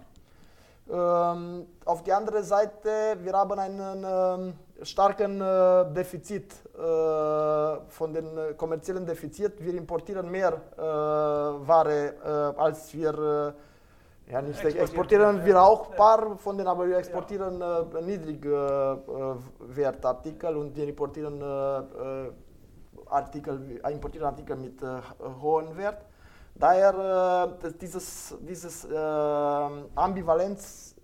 Ähm, 0.89 1.67
auf 1.83 2.03
der 2.03 2.15
anderen 2.15 2.43
Seite, 2.45 3.17
wir 3.21 3.33
haben 3.33 3.59
einen 3.59 4.03
äh, 4.05 4.53
starken 4.83 5.41
äh, 5.41 5.93
Defizit 5.93 6.53
äh, 6.53 6.77
von 7.89 8.13
den 8.13 8.37
äh, 8.37 8.53
kommerziellen 8.55 9.05
Defizit. 9.05 9.63
Wir 9.63 9.73
importieren 9.73 10.29
mehr 10.29 10.53
äh, 10.53 10.81
Ware, 10.81 12.53
als 12.57 12.93
wir 12.93 13.55
ja, 14.29 14.41
nicht 14.41 14.55
exportieren, 14.55 14.83
exportieren 14.83 15.45
wir 15.45 15.61
auch 15.61 15.89
ein 15.89 15.95
paar 15.95 16.37
von 16.37 16.57
denen, 16.57 16.67
aber 16.67 16.85
wir 16.87 16.97
exportieren 16.97 17.61
ja. 17.61 17.79
äh, 17.79 18.01
Niedrigwertartikel 18.01 20.53
äh, 20.53 20.59
und 20.59 20.75
wir 20.75 20.85
importieren 20.87 21.41
äh, 21.41 22.25
äh 22.25 22.31
Artikel, 23.09 23.79
äh, 23.81 23.91
importieren 23.93 24.27
Artikel 24.27 24.57
mit 24.57 24.83
äh, 24.83 24.99
hohem 25.41 25.77
Wert. 25.77 26.05
Daher 26.55 27.55
äh, 27.63 27.71
dieses, 27.79 28.35
dieses 28.41 28.85
Ambivalenz 29.95 30.96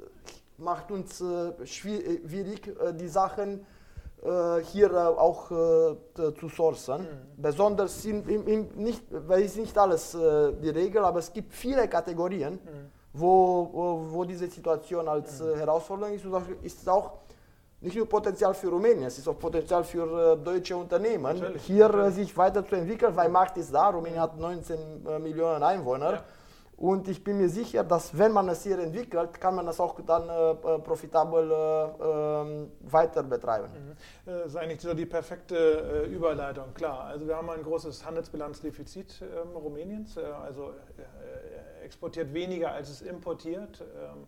macht 0.63 0.91
uns 0.91 1.23
schwierig, 1.65 2.71
die 2.99 3.07
Sachen 3.07 3.65
hier 4.71 5.19
auch 5.19 5.49
zu 5.49 6.49
sourcen. 6.49 7.01
Mhm. 7.01 7.41
Besonders 7.41 8.05
in, 8.05 8.27
in, 8.27 8.47
in 8.47 8.69
nicht, 8.75 9.03
weil 9.09 9.43
es 9.43 9.57
nicht 9.57 9.77
alles 9.77 10.11
die 10.11 10.69
Regel, 10.69 11.03
aber 11.03 11.19
es 11.19 11.33
gibt 11.33 11.53
viele 11.53 11.87
Kategorien. 11.87 12.53
Mhm 12.53 13.03
wo, 13.13 13.69
wo, 13.71 14.05
wo 14.11 14.23
diese 14.25 14.47
Situation 14.47 15.07
als 15.07 15.39
äh, 15.39 15.55
Herausforderung 15.55 16.13
ist. 16.13 16.25
Und 16.25 16.63
ist 16.63 16.81
es 16.81 16.87
auch 16.87 17.11
nicht 17.79 17.95
nur 17.95 18.07
Potenzial 18.07 18.53
für 18.53 18.69
Rumänien, 18.69 19.03
es 19.03 19.17
ist 19.17 19.27
auch 19.27 19.37
Potenzial 19.37 19.83
für 19.83 20.33
äh, 20.33 20.37
deutsche 20.37 20.75
Unternehmen, 20.75 21.23
natürlich, 21.23 21.63
hier 21.63 21.85
äh, 21.85 21.89
natürlich. 21.89 22.15
sich 22.15 22.37
weiterzuentwickeln, 22.37 23.15
weil 23.15 23.29
Markt 23.29 23.57
ist 23.57 23.73
da. 23.73 23.89
Rumänien 23.89 24.21
hat 24.21 24.37
19 24.37 25.05
äh, 25.05 25.19
Millionen 25.19 25.61
Einwohner. 25.61 26.13
Ja. 26.13 26.23
Und 26.75 27.07
ich 27.07 27.23
bin 27.23 27.37
mir 27.37 27.49
sicher, 27.49 27.83
dass 27.83 28.17
wenn 28.17 28.31
man 28.31 28.49
es 28.49 28.63
hier 28.63 28.79
entwickelt, 28.79 29.39
kann 29.39 29.55
man 29.55 29.65
das 29.65 29.79
auch 29.79 29.99
dann 30.01 30.27
äh, 30.27 30.51
äh 30.51 30.79
profitabel 30.79 31.51
äh, 31.51 32.41
ähm, 32.41 32.71
weiter 32.81 33.23
betreiben. 33.23 33.67
Mhm. 33.67 33.95
Das 34.25 34.47
ist 34.47 34.55
eigentlich 34.55 34.81
so 34.81 34.93
die 34.93 35.05
perfekte 35.05 35.55
äh, 35.55 36.13
Überleitung, 36.13 36.73
klar. 36.73 37.05
Also 37.05 37.27
wir 37.27 37.37
haben 37.37 37.49
ein 37.49 37.63
großes 37.63 38.05
Handelsbilanzdefizit 38.05 39.21
ähm, 39.21 39.55
Rumäniens, 39.55 40.17
also 40.17 40.73
exportiert 41.83 42.33
weniger, 42.33 42.71
als 42.71 42.89
es 42.89 43.01
importiert. 43.01 43.81
Ähm, 43.81 44.27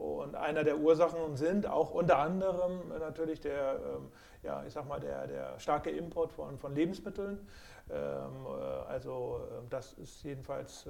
und 0.00 0.34
einer 0.34 0.64
der 0.64 0.78
Ursachen 0.78 1.36
sind 1.36 1.66
auch 1.66 1.90
unter 1.90 2.18
anderem 2.18 2.88
natürlich 2.98 3.40
der, 3.40 3.78
ähm, 3.84 4.08
ja, 4.42 4.64
ich 4.66 4.72
sag 4.72 4.88
mal, 4.88 4.98
der, 4.98 5.26
der 5.26 5.58
starke 5.58 5.90
Import 5.90 6.32
von, 6.32 6.58
von 6.58 6.74
Lebensmitteln. 6.74 7.46
Ähm, 7.90 8.46
äh, 8.46 8.50
also 8.88 9.40
das 9.68 9.92
ist 9.94 10.22
jedenfalls, 10.24 10.88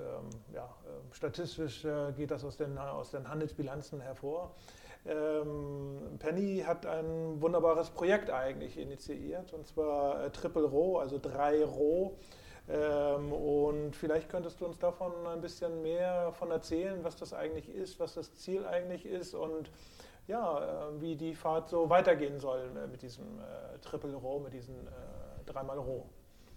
ja, 0.54 0.68
statistisch 1.10 1.84
äh, 1.84 2.12
geht 2.12 2.30
das 2.30 2.44
aus 2.44 2.56
den, 2.56 2.78
aus 2.78 3.10
den 3.10 3.28
Handelsbilanzen 3.28 4.00
hervor. 4.00 4.54
Penny 5.02 6.62
hat 6.66 6.84
ein 6.84 7.40
wunderbares 7.40 7.88
Projekt 7.88 8.30
eigentlich 8.30 8.76
initiiert, 8.76 9.54
und 9.54 9.66
zwar 9.66 10.24
äh, 10.24 10.30
Triple 10.30 10.66
Roh, 10.66 10.98
also 10.98 11.18
drei 11.18 11.64
Roh. 11.64 12.18
Ähm, 12.68 13.32
und 13.32 13.96
vielleicht 13.96 14.28
könntest 14.28 14.60
du 14.60 14.66
uns 14.66 14.78
davon 14.78 15.12
ein 15.26 15.40
bisschen 15.40 15.82
mehr 15.82 16.32
von 16.32 16.50
erzählen, 16.50 17.02
was 17.02 17.16
das 17.16 17.32
eigentlich 17.32 17.68
ist, 17.68 17.98
was 17.98 18.14
das 18.14 18.34
Ziel 18.36 18.64
eigentlich 18.66 19.06
ist 19.06 19.34
und 19.34 19.70
ja, 20.28 20.88
äh, 20.88 21.00
wie 21.00 21.16
die 21.16 21.34
Fahrt 21.34 21.68
so 21.68 21.88
weitergehen 21.90 22.38
soll 22.38 22.70
äh, 22.76 22.86
mit 22.86 23.02
diesem 23.02 23.24
äh, 23.38 23.78
Triple 23.80 24.14
Roh, 24.14 24.38
mit 24.38 24.52
diesem 24.52 24.76
äh, 24.76 25.44
dreimal 25.44 25.78
Roh. 25.78 26.06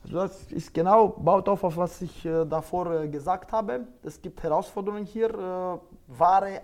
Also 0.04 0.18
das 0.18 0.52
ist 0.52 0.74
genau, 0.74 1.08
baut 1.08 1.48
auf, 1.50 1.64
auf 1.64 1.78
was 1.78 2.02
ich 2.02 2.26
äh, 2.26 2.46
davor 2.46 2.92
äh, 2.92 3.08
gesagt 3.08 3.52
habe. 3.52 3.88
Es 4.04 4.22
gibt 4.22 4.44
Herausforderungen 4.44 5.06
hier, 5.06 5.30
äh, 5.30 5.80
Ware 6.08 6.62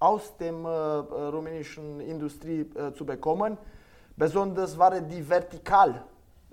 aus 0.00 0.34
äh, 0.38 0.48
rumänischen 0.48 2.00
Industrie 2.00 2.70
zu 2.94 3.04
bekommen, 3.04 3.58
besonders 4.16 4.78
Ware, 4.78 5.02
die 5.02 5.28
vertikal 5.28 6.04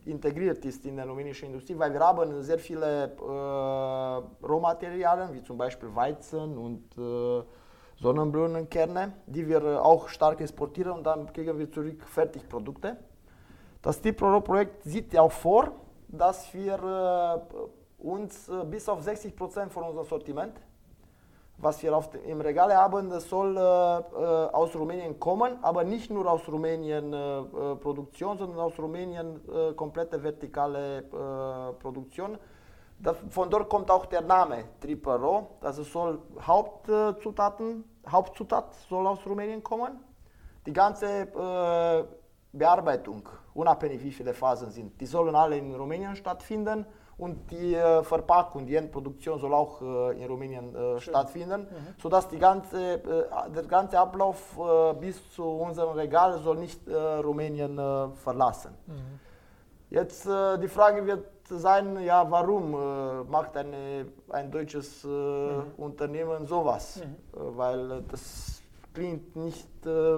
integriert 0.06 0.64
ist 0.66 0.86
in 0.86 0.98
der 0.98 1.08
rumänischen 1.08 1.48
Industrie, 1.48 1.78
weil 1.78 1.92
wir 1.94 2.00
haben 2.00 2.42
sehr 2.42 2.60
viele 2.60 3.04
äh, 3.06 4.46
Rohmaterialien, 4.46 5.34
wie 5.34 5.44
zum 5.44 5.58
Beispiel 5.58 5.94
Weizen 5.96 6.58
und 6.58 6.96
Sonnenblumenkerne, 7.98 9.14
die 9.26 9.48
wir 9.48 9.84
auch 9.84 10.08
stark 10.10 10.42
exportieren 10.42 10.92
und 10.94 11.04
dann 11.04 11.32
kriegen 11.32 11.58
wir 11.58 11.72
zurück 11.72 12.04
Fertigprodukte. 12.04 12.98
Das 13.82 14.02
TIPRO-Projekt 14.02 14.84
sieht 14.84 15.14
ja 15.14 15.22
auch 15.22 15.32
vor, 15.32 15.72
dass 16.08 16.54
wir 16.54 17.48
uns 17.98 18.52
bis 18.70 18.90
auf 18.90 19.02
60 19.02 19.36
Prozent 19.36 19.72
von 19.72 19.84
unserem 19.84 20.06
Sortiment, 20.06 20.54
was 21.58 21.82
wir 21.82 21.96
auf 21.96 22.10
im 22.26 22.42
Regal 22.42 22.76
haben, 22.76 23.10
das 23.10 23.30
soll 23.30 23.58
aus 23.58 24.76
Rumänien 24.76 25.20
kommen, 25.20 25.58
aber 25.62 25.84
nicht 25.84 26.12
nur 26.12 26.30
aus 26.30 26.48
Rumänien 26.48 27.12
Produktion, 27.80 28.38
sondern 28.38 28.60
aus 28.60 28.78
Rumänien 28.78 29.40
komplette 29.76 30.22
vertikale 30.22 31.04
Produktion. 31.80 32.38
Von 33.30 33.50
dort 33.50 33.70
kommt 33.70 33.92
auch 33.92 34.06
der 34.06 34.22
Name 34.22 34.66
Triple 34.80 35.16
Raw. 35.16 35.48
Also 35.62 35.84
soll 35.84 36.20
Hauptzutaten, 36.42 37.84
Hauptzutat 38.08 38.74
soll 38.90 39.06
aus 39.08 39.26
Rumänien 39.26 39.62
kommen. 39.62 40.00
Die 40.66 40.74
ganze 40.74 41.06
äh, 41.06 42.04
Bearbeitung, 42.52 43.28
unabhängig 43.54 44.02
wie 44.04 44.12
viele 44.12 44.34
Phasen 44.34 44.72
sind, 44.72 45.00
die 45.00 45.06
sollen 45.06 45.36
alle 45.36 45.58
in 45.58 45.76
Rumänien 45.76 46.16
stattfinden 46.16 46.86
und 47.18 47.50
die 47.52 47.76
äh, 47.76 48.04
Verpackung, 48.04 48.66
die 48.66 48.76
Endproduktion 48.76 49.40
soll 49.40 49.54
auch 49.54 49.82
äh, 49.82 50.22
in 50.22 50.30
Rumänien 50.30 50.76
äh, 50.76 51.00
stattfinden, 51.00 51.62
mhm. 51.62 51.96
sodass 52.02 52.28
die 52.28 52.40
ganze, 52.40 52.96
äh, 52.96 53.00
der 53.56 53.64
ganze 53.64 54.00
Ablauf 54.00 54.58
äh, 54.58 54.94
bis 54.96 55.32
zu 55.32 55.44
unserem 55.44 55.98
Regal 55.98 56.40
soll 56.40 56.58
nicht 56.58 56.82
Rumänien 56.88 57.80
verlassen. 58.16 58.72
Mhm. 58.88 59.20
Jetzt 59.90 60.26
die 60.26 60.68
Frage 60.68 61.06
wird 61.06 61.26
sein, 61.50 62.00
ja, 62.04 62.30
warum 62.30 62.74
äh, 62.74 63.24
macht 63.30 63.56
eine, 63.58 64.08
ein 64.30 64.52
deutsches 64.52 65.04
äh, 65.04 65.08
mhm. 65.08 65.64
Unternehmen 65.78 66.46
sowas? 66.46 66.98
Mhm. 66.98 67.40
Äh, 67.40 67.58
weil 67.58 68.04
das 68.10 68.62
klingt 68.94 69.36
nicht 69.36 69.86
äh, 69.86 70.18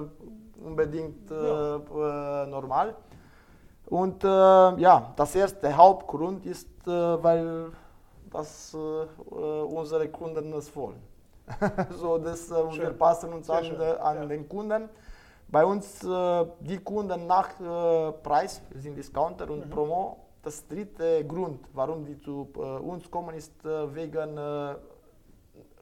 unbedingt 0.64 1.30
ja. 1.30 1.76
Äh, 1.76 2.46
normal. 2.46 2.96
Und 3.90 4.22
äh, 4.22 4.28
ja, 4.28 5.12
das 5.16 5.34
erste 5.34 5.74
Hauptgrund 5.76 6.44
ist, 6.44 6.68
weil 6.86 7.72
das 8.30 8.74
unsere 8.74 10.08
Kunden 10.08 10.52
es 10.52 10.74
wollen. 10.76 11.02
so, 11.98 12.18
das, 12.18 12.50
wir 12.50 12.90
passen 12.90 13.32
uns 13.32 13.48
an, 13.48 13.64
an 14.00 14.16
ja. 14.16 14.26
den 14.26 14.48
Kunden. 14.48 14.88
Bei 15.48 15.64
uns 15.64 16.00
die 16.00 16.78
Kunden 16.84 17.26
nach 17.26 17.50
Preis, 18.22 18.60
sind 18.74 18.96
Discounter 18.96 19.50
und 19.50 19.66
mhm. 19.66 19.70
Promo, 19.70 20.28
das 20.42 20.66
dritte 20.66 21.24
Grund, 21.24 21.68
warum 21.74 22.04
die 22.04 22.18
zu 22.20 22.48
äh, 22.56 22.60
uns 22.60 23.10
kommen, 23.10 23.34
ist 23.34 23.64
äh, 23.64 23.94
wegen 23.94 24.38
äh, 24.38 24.74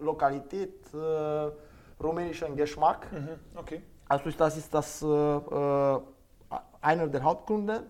Lokalität, 0.00 0.92
äh, 0.94 1.50
rumänischen 2.02 2.56
Geschmack. 2.56 3.06
Mhm, 3.12 3.38
okay. 3.56 3.82
Also 4.08 4.30
das 4.30 4.56
ist 4.56 4.72
das 4.72 5.02
äh, 5.02 5.06
äh, 5.06 6.00
einer 6.80 7.06
der 7.06 7.22
Hauptgründe. 7.22 7.84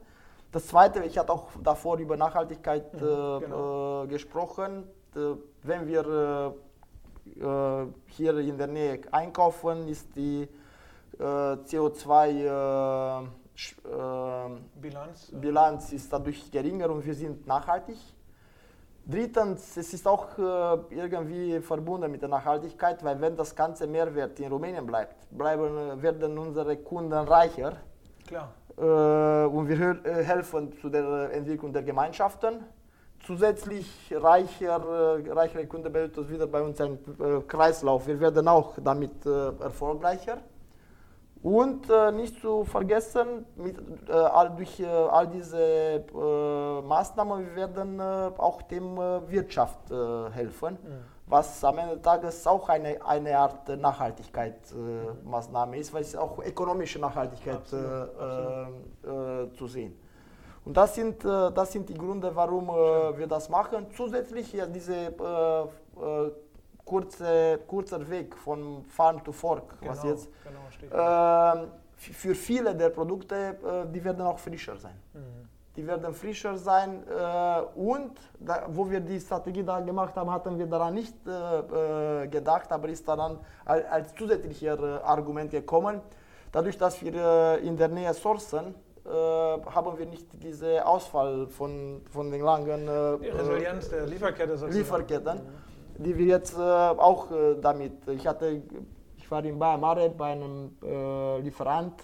Das 0.56 0.68
zweite, 0.68 1.04
ich 1.04 1.18
hatte 1.18 1.34
auch 1.34 1.50
davor 1.62 1.98
über 1.98 2.16
Nachhaltigkeit 2.16 2.94
mhm, 2.94 3.40
genau. 3.40 4.06
gesprochen. 4.06 4.84
wenn 5.62 5.86
wir 5.86 6.54
hier 8.06 8.38
in 8.38 8.56
der 8.56 8.66
Nähe 8.66 9.00
einkaufen, 9.10 9.86
ist 9.86 10.16
die 10.16 10.48
CO2 11.18 12.06
äh, 12.30 13.26
Bilanz. 14.80 15.30
Bilanz 15.32 15.92
ist 15.92 16.10
dadurch 16.10 16.50
geringer 16.50 16.88
und 16.88 17.04
wir 17.04 17.14
sind 17.14 17.46
nachhaltig. 17.46 17.98
Drittens, 19.04 19.76
es 19.76 19.92
ist 19.92 20.08
auch 20.08 20.38
äh, 20.38 20.42
irgendwie 20.88 21.60
verbunden 21.60 22.10
mit 22.10 22.22
der 22.22 22.30
Nachhaltigkeit, 22.30 23.04
weil 23.04 23.20
wenn 23.20 23.36
das 23.36 23.54
ganze 23.54 23.86
Mehrwert 23.86 24.40
in 24.40 24.50
Rumänien 24.50 24.86
bleibt, 24.86 25.16
bleiben, 25.30 26.00
werden 26.00 26.38
unsere 26.38 26.78
Kunden 26.78 27.12
reicher. 27.12 27.76
Klar. 28.26 28.54
Äh, 28.78 28.82
und 28.82 29.68
wir 29.68 30.04
äh, 30.04 30.22
helfen 30.22 30.72
zu 30.80 30.90
der 30.90 31.32
Entwicklung 31.32 31.72
der 31.72 31.82
Gemeinschaften. 31.82 32.64
Zusätzlich 33.24 34.12
reicher, 34.14 35.16
äh, 35.24 35.32
reichere 35.32 35.66
Kunden 35.66 35.90
bedeutet 35.92 36.30
wieder 36.30 36.46
bei 36.46 36.62
uns 36.62 36.80
ein 36.80 36.98
Kreislauf. 37.48 38.06
Wir 38.06 38.20
werden 38.20 38.46
auch 38.46 38.74
damit 38.82 39.24
erfolgreicher. 39.24 40.38
Und 41.42 41.88
nicht 42.14 42.40
zu 42.40 42.64
vergessen, 42.64 43.46
mit, 43.56 43.76
durch 44.08 44.84
all 44.88 45.28
diese 45.28 46.04
Maßnahmen 46.84 47.46
wir 47.46 47.56
werden 47.56 48.00
äh, 48.00 48.02
auch 48.36 48.62
dem 48.62 48.96
Wirtschaft 48.96 49.90
helfen, 50.32 50.78
mhm. 50.82 51.15
Was 51.26 51.64
am 51.64 51.78
Ende 51.78 51.94
des 51.94 52.02
Tages 52.02 52.46
auch 52.46 52.68
eine, 52.68 53.04
eine 53.04 53.36
Art 53.36 53.68
Nachhaltigkeitsmaßnahme 53.68 55.78
ist, 55.78 55.92
weil 55.92 56.02
es 56.02 56.14
auch 56.14 56.38
ökonomische 56.38 56.98
Nachhaltigkeit 56.98 57.56
Absolut. 57.56 58.20
Absolut. 58.20 59.56
zu 59.56 59.66
sehen. 59.66 59.98
Und 60.64 60.76
das 60.76 60.94
sind, 60.94 61.24
das 61.24 61.72
sind 61.72 61.88
die 61.88 61.94
Gründe, 61.94 62.34
warum 62.34 62.68
wir 62.68 63.26
das 63.26 63.48
machen. 63.48 63.86
Zusätzlich 63.94 64.52
ja, 64.52 64.66
diese 64.66 65.12
kurze, 66.86 67.58
kurzer 67.66 68.08
Weg 68.08 68.34
von 68.36 68.84
Farm 68.84 69.22
to 69.22 69.32
Fork, 69.32 69.78
genau, 69.80 69.92
was 69.92 70.04
jetzt 70.04 70.28
genau, 70.80 70.96
äh, 70.96 71.66
für 71.96 72.34
viele 72.34 72.74
der 72.74 72.90
Produkte, 72.90 73.34
äh, 73.34 73.92
die 73.92 74.02
werden 74.02 74.22
auch 74.22 74.38
frischer 74.38 74.78
sein. 74.78 74.94
Mhm. 75.12 75.48
Die 75.76 75.86
werden 75.86 76.14
frischer 76.14 76.56
sein 76.56 77.02
äh, 77.08 77.78
und 77.78 78.12
da, 78.40 78.66
wo 78.68 78.90
wir 78.90 79.00
die 79.00 79.20
Strategie 79.20 79.62
da 79.62 79.80
gemacht 79.80 80.16
haben, 80.16 80.30
hatten 80.30 80.58
wir 80.58 80.66
daran 80.66 80.94
nicht 80.94 81.14
äh, 81.26 82.22
äh, 82.22 82.28
gedacht, 82.28 82.72
aber 82.72 82.88
ist 82.88 83.06
daran 83.06 83.38
als, 83.64 83.84
als 83.86 84.14
zusätzlicher 84.14 84.78
äh, 84.78 85.04
Argument 85.04 85.50
gekommen. 85.50 86.00
Dadurch, 86.52 86.78
dass 86.78 87.02
wir 87.02 87.58
in 87.58 87.76
der 87.76 87.88
Nähe 87.88 88.14
sourcen, 88.14 88.74
haben 89.04 89.98
wir 89.98 90.06
nicht 90.06 90.26
diese 90.32 90.84
Ausfall 90.84 91.46
von, 91.48 92.02
von 92.10 92.30
den 92.30 92.40
langen 92.40 92.86
die 93.20 93.28
Resilienz 93.28 93.88
der 93.90 94.06
Lieferkette 94.06 94.66
Lieferketten. 94.66 95.36
Mhm 95.36 95.66
die 95.98 96.16
wir 96.16 96.26
jetzt 96.26 96.56
äh, 96.56 96.60
auch 96.60 97.30
äh, 97.30 97.56
damit, 97.60 98.06
ich 98.08 98.26
hatte, 98.26 98.62
ich 99.16 99.30
war 99.30 99.44
in 99.44 99.58
Bayamare 99.58 100.10
bei 100.10 100.32
einem 100.32 100.76
äh, 100.82 101.40
Lieferant, 101.40 101.94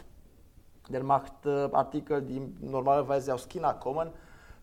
der 0.93 1.03
macht 1.03 1.47
äh, 1.47 1.69
Artikel, 1.73 2.23
die 2.23 2.41
normalerweise 2.61 3.35
aus 3.35 3.49
China 3.49 3.73
kommen. 3.75 4.11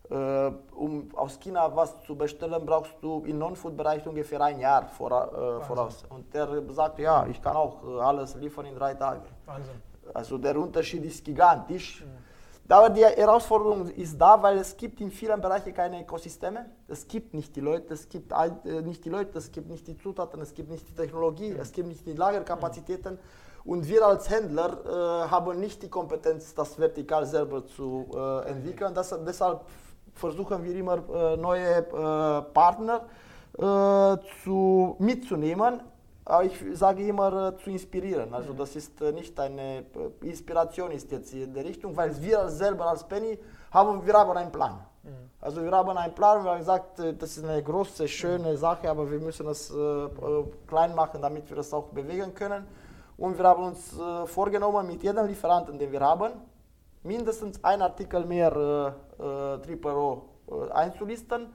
Äh, 0.10 0.52
um 0.76 1.10
aus 1.16 1.40
China 1.40 1.76
was 1.76 2.02
zu 2.04 2.16
bestellen, 2.16 2.66
brauchst 2.66 2.96
du 3.02 3.24
im 3.26 3.38
Non-Food-Bereich 3.38 4.08
ungefähr 4.08 4.42
ein 4.42 4.60
Jahr 4.60 4.84
äh, 4.84 4.88
voraus. 4.90 6.04
Und 6.10 6.34
der 6.34 6.48
sagt, 6.70 7.00
ja, 7.00 7.28
ich 7.28 7.42
kann 7.42 7.56
auch 7.56 7.84
alles 8.00 8.36
liefern 8.36 8.66
in 8.66 8.76
drei 8.76 8.94
Tagen. 8.94 9.22
Wahnsinn. 9.46 9.82
Also 10.14 10.38
der 10.38 10.58
Unterschied 10.58 11.04
ist 11.04 11.24
gigantisch. 11.24 12.04
Mhm. 12.04 12.29
Aber 12.72 12.92
die 12.92 13.04
Herausforderung 13.04 13.90
ist 13.90 14.16
da, 14.20 14.42
weil 14.42 14.60
es 14.60 14.78
gibt 14.78 15.02
in 15.02 15.10
vielen 15.10 15.42
Bereichen 15.42 15.74
keine 15.74 16.02
Ökosysteme. 16.02 16.68
Es 16.88 17.08
gibt 17.08 17.34
nicht 17.34 17.56
die 17.56 17.62
Leute, 17.62 17.96
es 17.96 18.08
gibt 18.08 18.32
äh, 18.32 18.82
nicht 18.84 19.04
die 19.04 19.10
Leute, 19.10 19.40
es 19.40 19.52
gibt 19.52 19.70
nicht 19.70 19.88
die 19.88 19.98
Zutaten, 19.98 20.40
es 20.40 20.54
gibt 20.54 20.70
nicht 20.70 20.88
die 20.88 20.94
Technologie, 20.94 21.56
es 21.60 21.72
gibt 21.72 21.88
nicht 21.88 22.06
die 22.06 22.14
Lagerkapazitäten. 22.14 23.18
Und 23.66 23.88
wir 23.88 24.06
als 24.06 24.30
Händler 24.30 24.86
äh, 24.86 25.30
haben 25.30 25.60
nicht 25.60 25.82
die 25.82 25.90
Kompetenz, 25.90 26.54
das 26.54 26.78
vertikal 26.78 27.26
selber 27.26 27.66
zu 27.66 28.08
äh, 28.14 28.50
entwickeln. 28.50 28.94
Das, 28.94 29.16
deshalb 29.26 29.62
versuchen 30.14 30.64
wir 30.64 30.76
immer 30.76 30.98
äh, 31.10 31.38
neue 31.38 31.78
äh, 31.78 31.84
Partner 32.54 33.08
äh, 33.58 34.18
zu, 34.44 34.96
mitzunehmen, 35.00 35.82
aber 36.30 36.44
ich 36.46 36.54
sage 36.74 37.08
immer 37.08 37.50
äh, 37.50 37.58
zu 37.58 37.72
inspirieren. 37.72 38.34
Also 38.34 38.54
das 38.54 38.76
ist 38.76 39.02
äh, 39.02 39.12
nicht 39.12 39.40
eine 39.40 39.80
äh, 39.80 40.28
Inspiration 40.28 40.92
ist 40.92 41.12
jetzt 41.12 41.34
in 41.34 41.54
der 41.54 41.66
Richtung, 41.66 41.96
weil 41.98 42.22
wir 42.22 42.48
selber 42.50 42.86
als 42.86 43.04
Penny 43.04 43.40
haben 43.72 44.06
wir 44.06 44.14
haben 44.14 44.38
einen 44.38 44.52
Plan. 44.52 44.80
Mhm. 45.04 45.10
Also 45.42 45.64
wir 45.64 45.72
haben 45.72 45.98
einen 45.98 46.14
Plan, 46.14 46.44
wir 46.44 46.52
haben 46.52 46.60
gesagt, 46.60 47.00
das 47.00 47.38
ist 47.38 47.44
eine 47.44 47.64
große, 47.64 48.08
schöne 48.08 48.56
Sache, 48.58 48.90
aber 48.90 49.10
wir 49.10 49.20
müssen 49.20 49.48
es 49.48 49.74
klein 50.68 50.94
machen, 50.94 51.22
damit 51.22 51.50
wir 51.50 51.56
das 51.56 51.74
auch 51.74 51.88
bewegen 51.88 52.34
können. 52.36 52.68
Und 53.18 53.38
wir 53.38 53.46
haben 53.46 53.64
uns 53.64 53.96
vorgenommen, 54.26 54.86
mit 54.86 55.02
jedem 55.02 55.26
Lieferanten, 55.28 55.80
den 55.80 55.92
wir 55.92 56.02
haben, 56.02 56.34
mindestens 57.04 57.64
ein 57.64 57.82
Artikel 57.82 58.26
mehr 58.26 58.52
äh, 59.18 59.66
Triple 59.66 59.96
O 59.96 60.24
einzulisten 60.74 61.48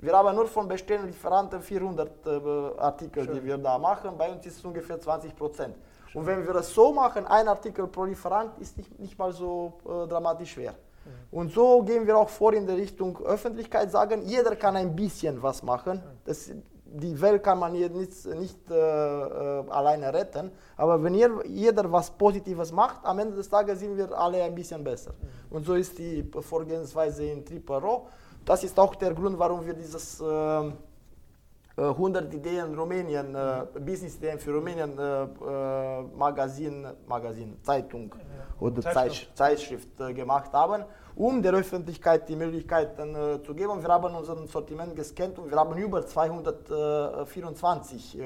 wir 0.00 0.12
haben 0.12 0.34
nur 0.34 0.46
von 0.46 0.68
bestehenden 0.68 1.08
Lieferanten 1.08 1.60
400 1.60 2.26
äh, 2.26 2.30
Artikel, 2.78 3.24
Schön. 3.24 3.34
die 3.34 3.44
wir 3.44 3.58
da 3.58 3.78
machen. 3.78 4.16
Bei 4.16 4.30
uns 4.30 4.46
ist 4.46 4.58
es 4.58 4.64
ungefähr 4.64 5.00
20 5.00 5.34
Prozent. 5.34 5.74
Und 6.14 6.24
wenn 6.24 6.46
wir 6.46 6.52
das 6.52 6.72
so 6.72 6.92
machen, 6.92 7.26
ein 7.26 7.48
Artikel 7.48 7.86
pro 7.88 8.04
Lieferant, 8.04 8.58
ist 8.58 8.76
nicht, 8.76 8.98
nicht 8.98 9.18
mal 9.18 9.32
so 9.32 9.74
äh, 9.84 10.06
dramatisch 10.08 10.52
schwer. 10.52 10.72
Mhm. 10.72 11.38
Und 11.38 11.52
so 11.52 11.82
gehen 11.82 12.06
wir 12.06 12.16
auch 12.16 12.28
vor 12.28 12.54
in 12.54 12.66
der 12.66 12.76
Richtung 12.76 13.18
Öffentlichkeit, 13.24 13.90
sagen, 13.90 14.22
jeder 14.22 14.54
kann 14.54 14.76
ein 14.76 14.94
bisschen 14.94 15.42
was 15.42 15.62
machen. 15.62 16.00
Das, 16.24 16.50
die 16.90 17.20
Welt 17.20 17.42
kann 17.42 17.58
man 17.58 17.72
nicht, 17.72 18.24
nicht 18.26 18.70
äh, 18.70 18.74
äh, 18.74 19.68
alleine 19.68 20.14
retten, 20.14 20.50
aber 20.76 21.02
wenn 21.02 21.14
ihr, 21.14 21.30
jeder 21.46 21.90
was 21.90 22.10
Positives 22.10 22.72
macht, 22.72 23.04
am 23.04 23.18
Ende 23.18 23.36
des 23.36 23.48
Tages 23.48 23.80
sind 23.80 23.96
wir 23.96 24.16
alle 24.16 24.42
ein 24.42 24.54
bisschen 24.54 24.82
besser. 24.82 25.10
Mhm. 25.10 25.56
Und 25.56 25.66
so 25.66 25.74
ist 25.74 25.98
die 25.98 26.24
Vorgehensweise 26.40 27.24
in 27.24 27.44
Triparo. 27.44 28.08
Das 28.48 28.64
ist 28.64 28.80
auch 28.80 28.94
der 28.94 29.12
Grund, 29.12 29.38
warum 29.38 29.66
wir 29.66 29.74
dieses 29.74 30.22
äh, 30.22 30.72
100 31.76 32.32
äh, 32.32 32.36
Ideen 32.36 32.74
Rumänien, 32.74 33.34
äh, 33.34 33.66
Business-Ideen 33.78 34.38
für 34.38 34.54
Rumänien 34.54 34.98
äh, 34.98 35.24
äh, 35.24 36.02
Magazin, 36.16 36.86
Magazin, 37.06 37.58
Zeitung 37.62 38.14
oder 38.58 38.80
Zeitschrift, 38.80 39.36
Zeitschrift 39.36 40.00
äh, 40.00 40.14
gemacht 40.14 40.50
haben, 40.54 40.82
um 41.14 41.42
der 41.42 41.52
Öffentlichkeit 41.52 42.26
die 42.26 42.36
Möglichkeiten 42.36 43.14
äh, 43.14 43.42
zu 43.42 43.54
geben. 43.54 43.82
Wir 43.82 43.88
haben 43.90 44.14
unser 44.14 44.46
Sortiment 44.46 44.96
gescannt 44.96 45.38
und 45.38 45.50
wir 45.50 45.58
haben 45.58 45.76
über 45.76 46.06
224 46.06 48.18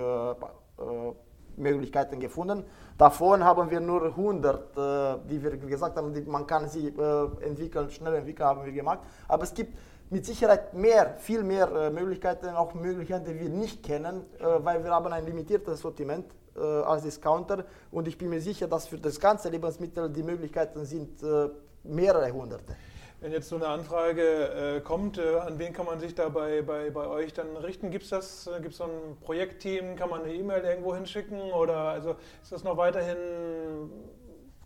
Möglichkeiten 1.57 2.21
gefunden. 2.21 2.63
Davon 2.97 3.43
haben 3.43 3.69
wir 3.69 3.81
nur 3.81 4.05
100, 4.05 5.27
die 5.29 5.43
wir 5.43 5.57
gesagt 5.57 5.97
haben, 5.97 6.15
die, 6.15 6.21
man 6.23 6.47
kann 6.47 6.69
sie 6.69 6.95
entwickeln, 7.41 7.91
schnell 7.91 8.15
entwickeln, 8.15 8.49
haben 8.49 8.65
wir 8.65 8.73
gemacht. 8.73 9.01
Aber 9.29 9.43
es 9.43 9.53
gibt 9.53 9.77
mit 10.13 10.27
Sicherheit 10.27 10.75
mehr, 10.75 11.15
viel 11.19 11.43
mehr 11.43 11.69
äh, 11.73 11.91
Möglichkeiten, 11.91 12.51
auch 12.51 12.75
Möglichkeiten, 12.75 13.25
die 13.25 13.41
wir 13.41 13.49
nicht 13.49 13.83
kennen, 13.83 14.27
äh, 14.39 14.45
weil 14.59 14.85
wir 14.85 14.91
haben 14.91 15.11
ein 15.11 15.25
limitiertes 15.25 15.81
Sortiment 15.81 16.27
äh, 16.55 16.61
als 16.61 17.03
Discounter 17.03 17.65
und 17.91 18.07
ich 18.07 18.19
bin 18.19 18.29
mir 18.29 18.43
sicher, 18.43 18.69
dass 18.69 18.87
für 18.87 18.99
das 18.99 19.19
ganze 19.19 19.49
Lebensmittel 19.49 20.11
die 20.11 20.23
Möglichkeiten 20.23 20.85
sind 20.85 21.23
äh, 21.23 21.49
mehrere 21.85 22.31
hunderte. 22.31 22.77
Wenn 23.21 23.33
jetzt 23.33 23.49
so 23.49 23.57
eine 23.57 23.69
Anfrage 23.69 24.77
äh, 24.77 24.81
kommt, 24.81 25.17
äh, 25.17 25.37
an 25.37 25.59
wen 25.59 25.73
kann 25.73 25.87
man 25.87 25.99
sich 25.99 26.15
da 26.15 26.29
bei, 26.29 26.61
bei, 26.61 26.91
bei 26.91 27.07
euch 27.07 27.33
dann 27.33 27.57
richten? 27.57 27.91
Gibt 27.91 28.05
es 28.05 28.11
das, 28.11 28.51
gibt 28.61 28.75
so 28.75 28.85
ein 28.85 29.17
Projektteam, 29.23 29.97
kann 29.97 30.11
man 30.11 30.25
eine 30.25 30.35
E-Mail 30.35 30.63
irgendwo 30.63 30.95
hinschicken 30.95 31.41
oder 31.53 31.77
also 31.77 32.17
ist 32.43 32.53
das 32.53 32.65
noch 32.65 32.77
weiterhin, 32.77 33.17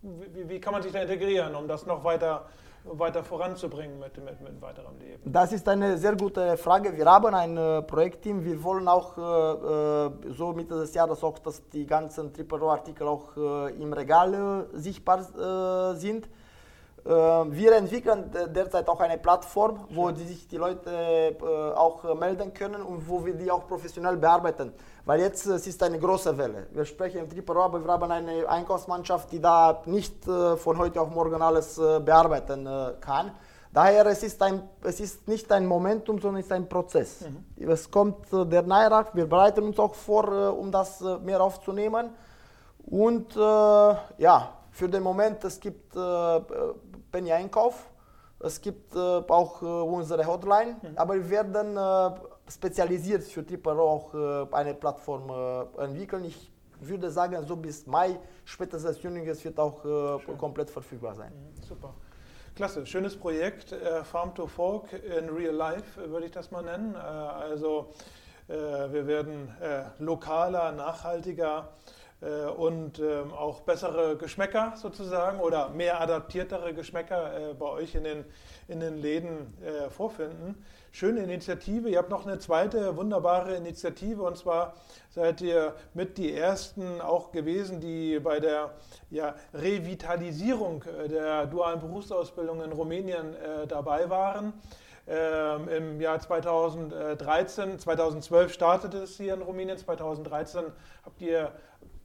wie, 0.02 0.48
wie 0.48 0.60
kann 0.60 0.72
man 0.72 0.82
sich 0.82 0.90
da 0.90 1.02
integrieren, 1.02 1.54
um 1.54 1.68
das 1.68 1.86
noch 1.86 2.02
weiter 2.02 2.46
zu 2.46 2.65
weiter 2.92 3.22
voranzubringen 3.24 3.98
mit, 3.98 4.16
mit, 4.24 4.40
mit 4.40 4.60
weiterem 4.60 4.98
Leben? 4.98 5.32
Das 5.32 5.52
ist 5.52 5.68
eine 5.68 5.98
sehr 5.98 6.16
gute 6.16 6.56
Frage. 6.56 6.96
Wir 6.96 7.06
haben 7.06 7.34
ein 7.34 7.56
äh, 7.56 7.82
Projektteam. 7.82 8.44
Wir 8.44 8.62
wollen 8.62 8.88
auch 8.88 9.16
äh, 9.18 9.20
äh 9.20 10.32
so 10.32 10.52
Mitte 10.52 10.74
des 10.74 10.94
Jahres 10.94 11.22
auch, 11.22 11.38
dass 11.38 11.68
die 11.68 11.86
ganzen 11.86 12.32
Triple-Artikel 12.32 13.06
auch 13.06 13.36
äh, 13.36 13.82
im 13.82 13.92
Regal 13.92 14.34
äh, 14.74 14.78
sichtbar 14.78 15.94
sind. 15.94 16.28
Wir 17.08 17.76
entwickeln 17.76 18.32
derzeit 18.52 18.88
auch 18.88 18.98
eine 18.98 19.16
Plattform, 19.16 19.86
wo 19.90 20.10
die 20.10 20.24
sich 20.24 20.48
die 20.48 20.56
Leute 20.56 21.36
auch 21.76 22.02
melden 22.16 22.52
können 22.52 22.82
und 22.82 23.08
wo 23.08 23.24
wir 23.24 23.34
die 23.34 23.48
auch 23.48 23.68
professionell 23.68 24.16
bearbeiten. 24.16 24.72
Weil 25.06 25.20
jetzt 25.20 25.46
es 25.46 25.68
ist 25.68 25.80
eine 25.84 26.00
große 26.00 26.36
Welle. 26.36 26.66
Wir 26.72 26.84
sprechen 26.84 27.18
im 27.18 27.30
Triple 27.30 27.60
aber 27.62 27.84
wir 27.84 27.92
haben 27.92 28.10
eine 28.10 28.48
Einkaufsmannschaft, 28.48 29.30
die 29.30 29.40
da 29.40 29.82
nicht 29.86 30.26
äh, 30.26 30.56
von 30.56 30.78
heute 30.78 31.00
auf 31.00 31.10
morgen 31.10 31.40
alles 31.40 31.78
äh, 31.78 32.00
bearbeiten 32.00 32.66
äh, 32.66 32.94
kann. 33.00 33.30
Daher 33.72 34.06
es 34.06 34.24
ist 34.24 34.42
ein, 34.42 34.68
es 34.82 34.98
ist 34.98 35.28
nicht 35.28 35.52
ein 35.52 35.64
Momentum, 35.64 36.20
sondern 36.20 36.40
es 36.40 36.46
ist 36.46 36.52
ein 36.52 36.68
Prozess. 36.68 37.20
Mhm. 37.20 37.70
Es 37.70 37.88
kommt 37.88 38.32
äh, 38.32 38.44
der 38.46 38.62
Neirach, 38.62 39.14
wir 39.14 39.26
bereiten 39.28 39.62
uns 39.62 39.78
auch 39.78 39.94
vor, 39.94 40.24
äh, 40.32 40.48
um 40.48 40.72
das 40.72 41.00
äh, 41.00 41.18
mehr 41.18 41.40
aufzunehmen. 41.40 42.10
Und 42.84 43.34
ja, 43.34 44.52
für 44.70 44.88
den 44.88 45.02
Moment, 45.02 45.42
es 45.42 45.58
gibt 45.58 45.96
Penny 47.16 47.32
Einkauf, 47.32 47.88
es 48.40 48.60
gibt 48.60 48.94
auch 48.94 49.62
unsere 49.62 50.26
Hotline, 50.26 50.76
mhm. 50.82 50.98
aber 50.98 51.14
wir 51.14 51.30
werden 51.30 51.78
spezialisiert 52.48 53.24
für 53.24 53.44
Tripper 53.44 53.78
auch 53.78 54.14
äh, 54.14 54.54
eine 54.54 54.74
Plattform 54.74 55.30
äh, 55.30 55.84
entwickeln. 55.84 56.24
Ich 56.26 56.50
würde 56.80 57.10
sagen, 57.10 57.42
so 57.46 57.56
bis 57.56 57.86
Mai, 57.86 58.18
spätestens 58.44 59.02
Juni, 59.02 59.26
es 59.26 59.42
wird 59.44 59.58
auch 59.58 59.82
äh, 59.84 60.36
komplett 60.36 60.70
verfügbar 60.70 61.14
sein. 61.14 61.32
Mhm, 61.32 61.62
super. 61.62 61.94
Klasse, 62.54 62.86
schönes 62.86 63.16
Projekt, 63.16 63.74
Farm 64.04 64.34
to 64.34 64.46
Fork 64.46 64.90
in 64.92 65.28
Real 65.28 65.54
Life 65.54 66.08
würde 66.10 66.24
ich 66.24 66.32
das 66.32 66.50
mal 66.50 66.62
nennen. 66.62 66.96
also 66.96 67.92
wir 68.46 69.06
werden 69.06 69.54
lokaler, 69.98 70.72
nachhaltiger 70.72 71.68
und 72.56 72.98
ähm, 72.98 73.30
auch 73.32 73.60
bessere 73.60 74.16
Geschmäcker 74.16 74.72
sozusagen 74.76 75.38
oder 75.38 75.68
mehr 75.68 76.00
adaptiertere 76.00 76.72
Geschmäcker 76.72 77.54
bei 77.58 77.66
euch 77.66 77.94
in 77.94 78.04
den, 78.04 78.24
in 78.68 78.80
den 78.80 78.96
Läden 78.96 79.52
vorfinden 79.90 80.64
schöne 80.96 81.20
Initiative. 81.20 81.90
Ihr 81.90 81.98
habt 81.98 82.08
noch 82.08 82.24
eine 82.24 82.38
zweite 82.38 82.96
wunderbare 82.96 83.54
Initiative 83.54 84.22
und 84.22 84.38
zwar 84.38 84.72
seid 85.10 85.42
ihr 85.42 85.74
mit 85.92 86.16
die 86.16 86.32
ersten 86.32 87.02
auch 87.02 87.32
gewesen, 87.32 87.80
die 87.80 88.18
bei 88.18 88.40
der 88.40 88.72
ja, 89.10 89.34
Revitalisierung 89.52 90.84
äh, 90.84 91.08
der 91.08 91.46
dualen 91.46 91.80
Berufsausbildung 91.80 92.62
in 92.62 92.72
Rumänien 92.72 93.34
äh, 93.34 93.66
dabei 93.66 94.08
waren. 94.08 94.54
Ähm, 95.06 95.68
Im 95.68 96.00
Jahr 96.00 96.18
2013, 96.18 97.78
2012 97.78 98.54
startete 98.54 99.02
es 99.02 99.18
hier 99.18 99.34
in 99.34 99.42
Rumänien, 99.42 99.76
2013 99.76 100.64
habt 101.04 101.20
ihr 101.20 101.52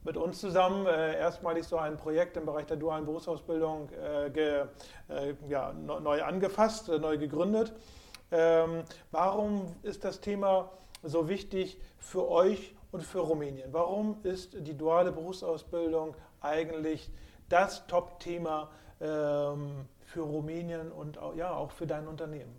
mit 0.03 0.17
uns 0.17 0.39
zusammen 0.39 0.85
äh, 0.87 1.17
erstmalig 1.19 1.67
so 1.67 1.77
ein 1.77 1.97
Projekt 1.97 2.37
im 2.37 2.45
Bereich 2.45 2.65
der 2.65 2.77
dualen 2.77 3.05
Berufsausbildung 3.05 3.89
äh, 3.91 4.29
ge, 4.29 4.65
äh, 5.09 5.33
ja, 5.47 5.73
neu 5.73 6.23
angefasst, 6.23 6.89
äh, 6.89 6.99
neu 6.99 7.17
gegründet. 7.17 7.73
Ähm, 8.31 8.83
warum 9.11 9.75
ist 9.83 10.03
das 10.03 10.21
Thema 10.21 10.71
so 11.03 11.27
wichtig 11.27 11.79
für 11.97 12.29
euch 12.29 12.75
und 12.91 13.03
für 13.03 13.19
Rumänien? 13.19 13.73
Warum 13.73 14.17
ist 14.23 14.55
die 14.65 14.77
duale 14.77 15.11
Berufsausbildung 15.11 16.15
eigentlich 16.41 17.11
das 17.49 17.85
Top-Thema 17.87 18.69
ähm, 19.01 19.85
für 20.05 20.21
Rumänien 20.21 20.91
und 20.91 21.17
auch, 21.17 21.35
ja, 21.35 21.53
auch 21.53 21.71
für 21.71 21.85
dein 21.85 22.07
Unternehmen? 22.07 22.55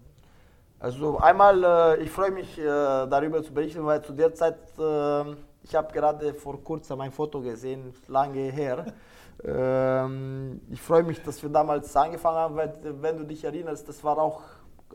Also 0.78 1.18
einmal, 1.18 1.62
äh, 1.62 2.02
ich 2.02 2.10
freue 2.10 2.32
mich 2.32 2.58
äh, 2.58 2.64
darüber 2.64 3.42
zu 3.42 3.54
berichten, 3.54 3.84
weil 3.86 4.02
zu 4.02 4.12
der 4.12 4.34
Zeit, 4.34 4.58
äh, 4.78 5.24
ich 5.62 5.74
habe 5.74 5.92
gerade 5.92 6.34
vor 6.34 6.62
kurzem 6.62 7.00
ein 7.00 7.12
Foto 7.12 7.40
gesehen, 7.40 7.94
lange 8.08 8.50
her. 8.50 8.86
Ähm, 9.44 10.60
ich 10.70 10.80
freue 10.80 11.02
mich, 11.02 11.22
dass 11.22 11.42
wir 11.42 11.50
damals 11.50 11.94
angefangen 11.96 12.36
haben, 12.36 12.56
weil 12.56 12.72
wenn 13.00 13.18
du 13.18 13.24
dich 13.24 13.44
erinnerst, 13.44 13.88
das 13.88 14.02
war 14.04 14.18
auch 14.18 14.42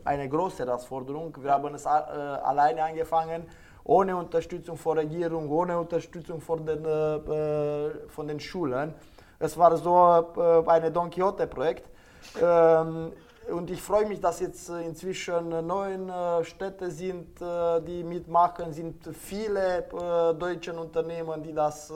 eine 0.04 0.28
große 0.28 0.64
Herausforderung. 0.64 1.36
Wir 1.40 1.52
haben 1.52 1.74
es 1.74 1.84
äh, 1.84 1.88
alleine 1.88 2.84
angefangen, 2.84 3.44
ohne 3.84 4.16
Unterstützung 4.16 4.76
von 4.76 4.98
Regierung, 4.98 5.50
ohne 5.50 5.78
Unterstützung 5.78 6.40
von 6.40 6.64
den, 6.64 6.84
äh, 6.84 7.16
äh 7.16 8.08
von 8.08 8.28
den 8.28 8.40
Schulen. 8.40 8.94
Es 9.38 9.56
war 9.56 9.76
so 9.76 10.24
äh, 10.36 10.70
ein 10.70 10.92
Don 10.92 11.10
Quixote-Projekt. 11.10 11.88
Ähm, 12.40 13.12
und 13.50 13.70
ich 13.70 13.80
freue 13.80 14.06
mich, 14.06 14.20
dass 14.20 14.40
jetzt 14.40 14.68
äh, 14.68 14.82
inzwischen 14.82 15.66
neun 15.66 16.08
äh, 16.08 16.44
Städte 16.44 16.90
sind, 16.90 17.40
äh, 17.40 17.80
die 17.80 18.04
mitmachen, 18.04 18.72
sind 18.72 19.08
viele 19.16 19.84
deutsche 20.38 20.72
Unternehmen, 20.74 21.42
die 21.42 21.52
das, 21.52 21.92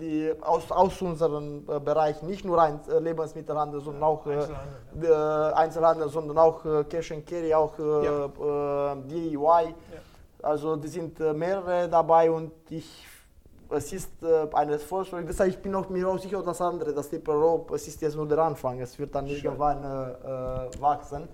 die 0.00 0.32
aus, 0.40 0.70
aus 0.70 1.00
unserem 1.02 1.64
Bereich 1.64 2.22
nicht 2.22 2.44
nur 2.44 2.60
ein 2.60 2.80
Lebensmittelhandel, 2.98 3.80
sondern 3.80 4.02
auch 4.02 4.26
Einzelhandel, 4.26 5.52
Einzelhandel 5.54 6.08
sondern 6.08 6.38
auch 6.38 6.62
Cash 6.88 7.12
and 7.12 7.26
Carry, 7.26 7.54
auch 7.54 7.78
ja. 7.78 8.94
DIY. 8.96 9.36
Ja. 9.38 9.72
Also 10.42 10.76
die 10.76 10.88
sind 10.88 11.18
mehrere 11.18 11.88
dabei 11.88 12.30
und 12.30 12.52
ich 12.70 13.06
es 13.70 13.92
ist 13.92 14.22
äh, 14.22 14.46
eine 14.52 14.78
Vorstellung. 14.78 15.26
Das 15.26 15.40
heißt, 15.40 15.50
ich 15.50 15.58
bin 15.58 15.74
auch 15.74 15.88
mir 15.88 16.08
auch 16.08 16.18
sicher, 16.18 16.42
dass 16.42 16.60
andere, 16.60 16.92
dass 16.92 17.08
die 17.08 17.18
Pro, 17.18 17.66
es 17.74 17.86
ist 17.88 18.00
jetzt 18.00 18.16
nur 18.16 18.26
der 18.26 18.38
Anfang, 18.38 18.80
es 18.80 18.98
wird 18.98 19.14
dann 19.14 19.28
Schön. 19.28 19.44
irgendwann 19.44 19.84
äh, 19.84 20.66
äh, 20.66 20.80
wachsen. 20.80 21.28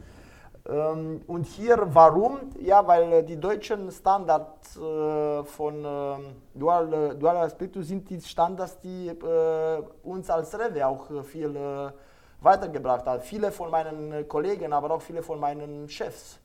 Ähm, 0.69 1.23
und 1.27 1.47
hier, 1.47 1.79
warum? 1.93 2.51
Ja, 2.61 2.87
weil 2.87 3.13
äh, 3.13 3.23
die 3.23 3.39
deutschen 3.39 3.91
Standards 3.91 4.77
äh, 4.77 5.45
von 5.45 5.85
ähm, 5.85 6.37
Dual, 6.55 6.93
äh, 6.93 7.15
Dual 7.15 7.37
Aspectus 7.39 7.89
sind 7.89 8.09
die 8.11 8.21
Standards, 8.21 8.81
die 8.81 9.09
äh, 9.09 9.83
uns 10.03 10.29
als 10.29 10.59
Rewe 10.59 10.87
auch 10.87 11.07
viel 11.25 11.93
weitergebracht 12.41 13.07
haben. 13.07 13.23
Viele 13.23 13.51
von 13.51 13.71
meinen 13.71 14.29
Kollegen, 14.29 14.73
aber 14.73 14.91
auch 14.91 15.01
viele 15.03 15.23
von 15.23 15.39
meinen 15.39 15.89
Chefs 15.89 16.39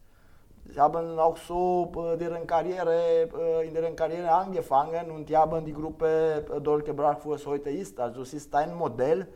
Sie 0.66 0.80
haben 0.80 1.20
auch 1.20 1.38
so 1.38 1.92
deren 2.20 2.48
Karriere, 2.48 3.30
in 3.66 3.74
deren 3.74 3.96
Karriere 3.96 4.32
angefangen 4.32 5.12
und 5.12 5.28
die 5.28 5.36
haben 5.36 5.66
die 5.66 5.74
Gruppe 5.74 6.46
dort 6.64 6.86
gebracht, 6.86 7.20
wo 7.24 7.34
es 7.34 7.46
heute 7.46 7.70
ist. 7.70 8.00
Also 8.00 8.22
es 8.22 8.34
ist 8.34 8.54
ein 8.56 8.74
Modell, 8.74 9.28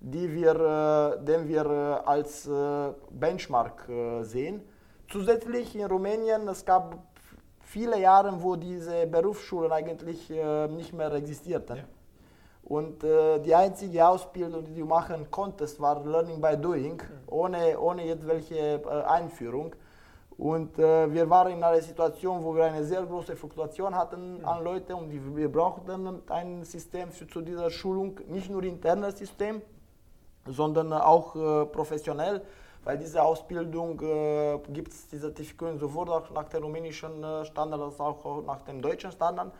die 0.00 0.30
wir, 0.32 1.18
den 1.22 1.48
wir 1.48 2.02
als 2.06 2.48
Benchmark 3.10 3.88
sehen. 4.22 4.60
Zusätzlich 5.08 5.74
in 5.76 5.86
Rumänien, 5.86 6.46
es 6.48 6.64
gab 6.64 6.98
viele 7.60 7.98
Jahre, 7.98 8.42
wo 8.42 8.56
diese 8.56 9.06
Berufsschulen 9.06 9.72
eigentlich 9.72 10.30
nicht 10.68 10.92
mehr 10.92 11.12
existierten. 11.12 11.76
Ja. 11.78 11.84
Und 12.64 13.02
äh, 13.02 13.40
die 13.40 13.54
einzige 13.54 14.06
Ausbildung, 14.06 14.64
die 14.64 14.74
du 14.74 14.86
machen 14.86 15.30
konntest, 15.30 15.80
war 15.80 16.04
Learning 16.04 16.40
by 16.40 16.56
Doing, 16.56 16.94
mhm. 16.94 17.18
ohne, 17.26 17.78
ohne 17.78 18.06
irgendwelche 18.06 18.80
äh, 18.82 19.02
Einführung. 19.04 19.74
Und 20.42 20.76
äh, 20.76 21.14
wir 21.14 21.30
waren 21.30 21.52
in 21.52 21.62
einer 21.62 21.80
Situation, 21.80 22.42
wo 22.42 22.52
wir 22.56 22.64
eine 22.64 22.82
sehr 22.82 23.04
große 23.04 23.36
Fluktuation 23.36 23.94
hatten 23.94 24.38
mhm. 24.38 24.44
an 24.44 24.64
Leute 24.64 24.96
und 24.96 25.36
wir 25.36 25.52
brauchten 25.52 26.20
ein 26.28 26.64
System 26.64 27.12
für, 27.12 27.28
zu 27.28 27.42
dieser 27.42 27.70
Schulung, 27.70 28.18
nicht 28.26 28.50
nur 28.50 28.64
internes 28.64 29.16
System, 29.18 29.62
sondern 30.44 30.92
auch 30.94 31.36
äh, 31.36 31.66
professionell, 31.66 32.42
weil 32.82 32.98
diese 32.98 33.22
Ausbildung 33.22 34.00
äh, 34.00 34.58
gibt 34.70 34.92
es 34.92 35.06
die 35.06 35.20
Zertifizierung 35.20 35.78
sowohl 35.78 36.06
nach 36.34 36.48
dem 36.48 36.64
rumänischen 36.64 37.22
äh, 37.22 37.44
Standard 37.44 37.80
als 37.80 38.00
auch 38.00 38.42
nach 38.44 38.62
dem 38.62 38.82
deutschen 38.82 39.12
Standard. 39.12 39.52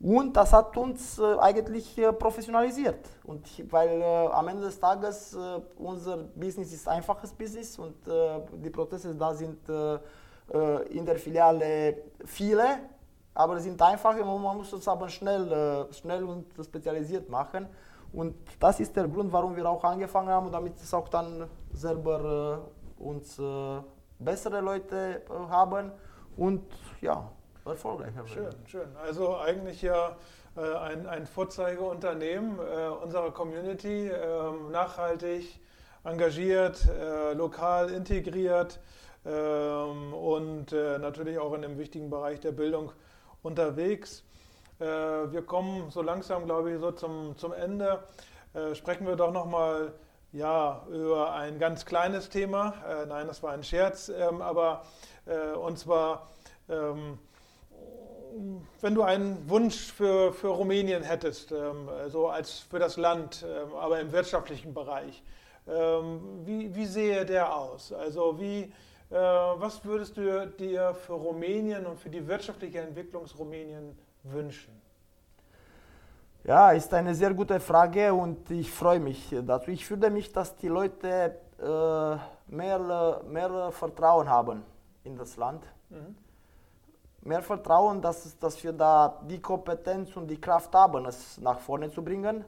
Und 0.00 0.34
das 0.34 0.54
hat 0.54 0.74
uns 0.74 1.18
äh, 1.18 1.36
eigentlich 1.38 1.98
äh, 1.98 2.14
professionalisiert. 2.14 3.04
Und 3.24 3.46
weil 3.70 4.00
äh, 4.00 4.04
am 4.32 4.48
Ende 4.48 4.62
des 4.62 4.80
Tages 4.80 5.34
äh, 5.34 5.38
unser 5.76 6.16
Business 6.16 6.72
ist 6.72 6.88
einfaches 6.88 7.34
Business 7.34 7.78
und 7.78 8.08
äh, 8.08 8.40
die 8.54 8.70
Prozesse 8.70 9.14
da 9.14 9.34
sind 9.34 9.68
in 10.90 11.06
der 11.06 11.16
Filiale 11.16 11.96
viele, 12.24 12.80
aber 13.34 13.60
sie 13.60 13.68
sind 13.68 13.80
einfach 13.80 14.16
und 14.18 14.42
man 14.42 14.56
muss 14.56 14.72
es 14.72 14.88
aber 14.88 15.08
schnell, 15.08 15.86
schnell 15.92 16.24
und 16.24 16.46
spezialisiert 16.64 17.28
machen. 17.28 17.68
Und 18.12 18.34
das 18.58 18.80
ist 18.80 18.96
der 18.96 19.06
Grund, 19.06 19.32
warum 19.32 19.54
wir 19.54 19.68
auch 19.68 19.84
angefangen 19.84 20.28
haben, 20.28 20.50
damit 20.50 20.76
es 20.76 20.92
auch 20.92 21.08
dann 21.08 21.48
selber 21.72 22.68
uns 22.98 23.40
bessere 24.18 24.60
Leute 24.60 25.22
haben 25.48 25.92
und 26.36 26.64
ja, 27.00 27.30
erfolgreich. 27.64 28.12
Schön, 28.26 28.50
schön. 28.66 28.96
Also 28.96 29.36
eigentlich 29.36 29.82
ja 29.82 30.16
äh, 30.56 30.74
ein, 30.76 31.06
ein 31.06 31.26
Vorzeigeunternehmen 31.26 32.58
äh, 32.58 32.88
unserer 32.88 33.30
Community, 33.30 34.08
äh, 34.08 34.70
nachhaltig, 34.70 35.60
engagiert, 36.04 36.88
äh, 36.88 37.34
lokal 37.34 37.90
integriert 37.90 38.80
und 39.24 40.72
äh, 40.72 40.98
natürlich 40.98 41.38
auch 41.38 41.52
in 41.54 41.62
dem 41.62 41.78
wichtigen 41.78 42.08
Bereich 42.10 42.40
der 42.40 42.52
Bildung 42.52 42.92
unterwegs. 43.42 44.24
Äh, 44.78 44.84
wir 44.84 45.42
kommen 45.42 45.90
so 45.90 46.02
langsam, 46.02 46.46
glaube 46.46 46.72
ich, 46.72 46.80
so 46.80 46.92
zum, 46.92 47.36
zum 47.36 47.52
Ende. 47.52 48.02
sprechen 48.74 49.06
wir 49.06 49.16
doch 49.16 49.32
nochmal 49.32 49.92
ja, 50.32 50.86
über 50.90 51.34
ein 51.34 51.58
ganz 51.58 51.84
kleines 51.84 52.28
Thema. 52.28 52.74
nein, 53.08 53.26
das 53.26 53.42
war 53.42 53.52
ein 53.52 53.62
Scherz, 53.62 54.08
ähm, 54.08 54.42
aber 54.42 54.84
und 55.62 55.78
zwar 55.78 56.30
ähm, 56.68 57.18
wenn 58.80 58.94
du 58.94 59.02
einen 59.02 59.48
Wunsch 59.48 59.92
für, 59.92 60.32
für 60.32 60.48
Rumänien 60.48 61.02
hättest, 61.02 61.52
ähm, 61.52 61.88
so 62.08 62.28
als 62.28 62.60
für 62.60 62.78
das 62.78 62.96
Land, 62.96 63.44
ähm, 63.48 63.74
aber 63.74 64.00
im 64.00 64.12
wirtschaftlichen 64.12 64.72
Bereich, 64.72 65.22
ähm, 65.68 66.20
wie, 66.44 66.74
wie 66.74 66.86
sehe 66.86 67.24
der 67.26 67.54
aus? 67.54 67.92
Also 67.92 68.38
wie, 68.40 68.62
äh, 68.62 68.70
was 69.10 69.84
würdest 69.84 70.16
du 70.16 70.46
dir 70.46 70.94
für 70.94 71.14
Rumänien 71.14 71.86
und 71.86 71.98
für 71.98 72.10
die 72.10 72.26
wirtschaftliche 72.26 72.80
Entwicklung 72.80 73.24
Rumänien 73.38 73.98
wünschen? 74.22 74.80
Ja, 76.44 76.70
ist 76.70 76.92
eine 76.94 77.14
sehr 77.14 77.34
gute 77.34 77.60
Frage 77.60 78.14
und 78.14 78.50
ich 78.50 78.70
freue 78.70 79.00
mich 79.00 79.34
dazu. 79.42 79.70
Ich 79.70 79.84
fühle 79.84 80.10
mich, 80.10 80.32
dass 80.32 80.56
die 80.56 80.68
Leute 80.68 81.36
äh, 81.60 82.52
mehr, 82.54 83.20
mehr 83.28 83.70
Vertrauen 83.72 84.28
haben 84.28 84.62
in 85.04 85.16
das 85.16 85.36
Land. 85.36 85.64
Mhm 85.90 86.16
mehr 87.22 87.42
Vertrauen, 87.42 88.00
dass, 88.00 88.38
dass 88.38 88.62
wir 88.62 88.72
da 88.72 89.20
die 89.28 89.40
Kompetenz 89.40 90.16
und 90.16 90.28
die 90.28 90.40
Kraft 90.40 90.74
haben, 90.74 91.06
es 91.06 91.38
nach 91.38 91.58
vorne 91.60 91.90
zu 91.90 92.02
bringen. 92.02 92.44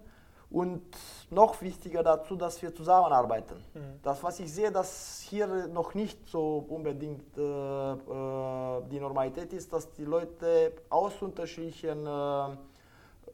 Und 0.53 0.83
noch 1.31 1.62
wichtiger 1.62 2.03
dazu, 2.03 2.37
dass 2.37 2.61
wir 2.61 2.75
zusammenarbeiten. 2.75 3.57
Mhm. 3.75 4.01
Das, 4.03 4.23
was 4.23 4.38
ich 4.38 4.53
sehe, 4.53 4.71
dass 4.71 5.21
hier 5.21 5.47
noch 5.69 5.95
nicht 5.95 6.29
so 6.29 6.67
unbedingt 6.69 7.38
äh, 7.38 7.41
äh, 7.41 8.83
die 8.91 9.01
Normalität 9.01 9.53
ist, 9.55 9.73
dass 9.73 9.91
die 9.93 10.05
Leute 10.05 10.73
aus 10.91 11.21
unterschiedlichen 11.23 12.07
äh, 12.07 12.53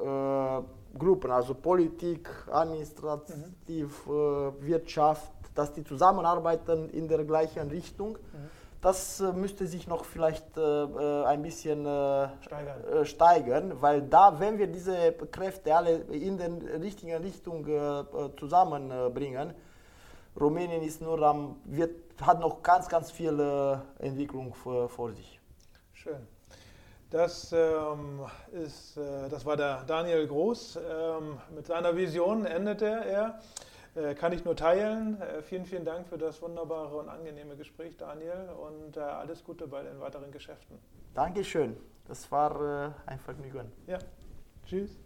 äh 0.02 0.62
Gruppen, 0.96 1.30
also 1.30 1.54
Politik, 1.54 2.30
Administrativ, 2.50 4.06
mhm. 4.06 4.12
Äh, 4.12 4.66
Wirtschaft, 4.66 5.32
dass 5.54 5.72
die 5.72 5.84
zusammenarbeiten 5.84 6.88
in 6.90 7.08
der 7.08 7.24
gleichen 7.24 7.68
Richtung. 7.68 8.12
Mhm 8.12 8.57
das 8.80 9.20
äh, 9.20 9.32
müsste 9.32 9.66
sich 9.66 9.86
noch 9.88 10.04
vielleicht 10.04 10.56
äh, 10.56 10.60
äh 10.60 11.24
ein 11.24 11.42
bisschen 11.42 11.84
äh, 11.84 12.28
steigern. 12.40 12.84
Äh, 12.84 13.04
steigern. 13.04 13.82
weil 13.82 14.02
da, 14.02 14.38
wenn 14.38 14.58
wir 14.58 14.68
diese 14.68 15.12
Kräfte 15.12 15.74
alle 15.74 15.96
in 16.10 16.38
der 16.38 16.80
richtigen 16.80 17.16
Richtung 17.16 17.66
äh, 17.66 18.04
zusammenbringen, 18.38 19.54
Rumänien 20.38 20.82
ist 20.82 21.02
nur 21.02 21.20
am, 21.22 21.56
wird, 21.64 21.90
hat 22.22 22.38
noch 22.38 22.62
ganz, 22.62 22.88
ganz 22.88 23.10
viel 23.10 23.80
Entwicklung 23.98 24.54
vor, 24.54 24.88
vor, 24.88 25.10
sich. 25.10 25.40
Schön. 25.92 26.28
Das, 27.10 27.52
ähm, 27.52 28.20
ist, 28.52 28.96
das 28.96 29.44
war 29.44 29.56
der 29.56 29.82
Daniel 29.84 30.28
Groß. 30.28 30.76
Ähm, 30.76 31.38
mit 31.52 31.66
seiner 31.66 31.96
Vision 31.96 32.44
endete 32.44 32.86
er. 32.86 33.40
Äh, 33.98 34.14
kann 34.14 34.32
ich 34.32 34.44
nur 34.44 34.54
teilen. 34.54 35.20
Äh, 35.20 35.42
vielen, 35.42 35.64
vielen 35.66 35.84
Dank 35.84 36.06
für 36.06 36.18
das 36.18 36.40
wunderbare 36.40 36.96
und 36.96 37.08
angenehme 37.08 37.56
Gespräch, 37.56 37.96
Daniel, 37.96 38.50
und 38.50 38.96
äh, 38.96 39.00
alles 39.00 39.42
Gute 39.42 39.66
bei 39.66 39.82
den 39.82 39.98
weiteren 39.98 40.30
Geschäften. 40.30 40.78
Dankeschön. 41.14 41.76
Das 42.06 42.30
war 42.30 42.94
ein 43.06 43.18
Vergnügen. 43.18 43.70
Ja. 43.86 43.98
Tschüss. 44.64 44.98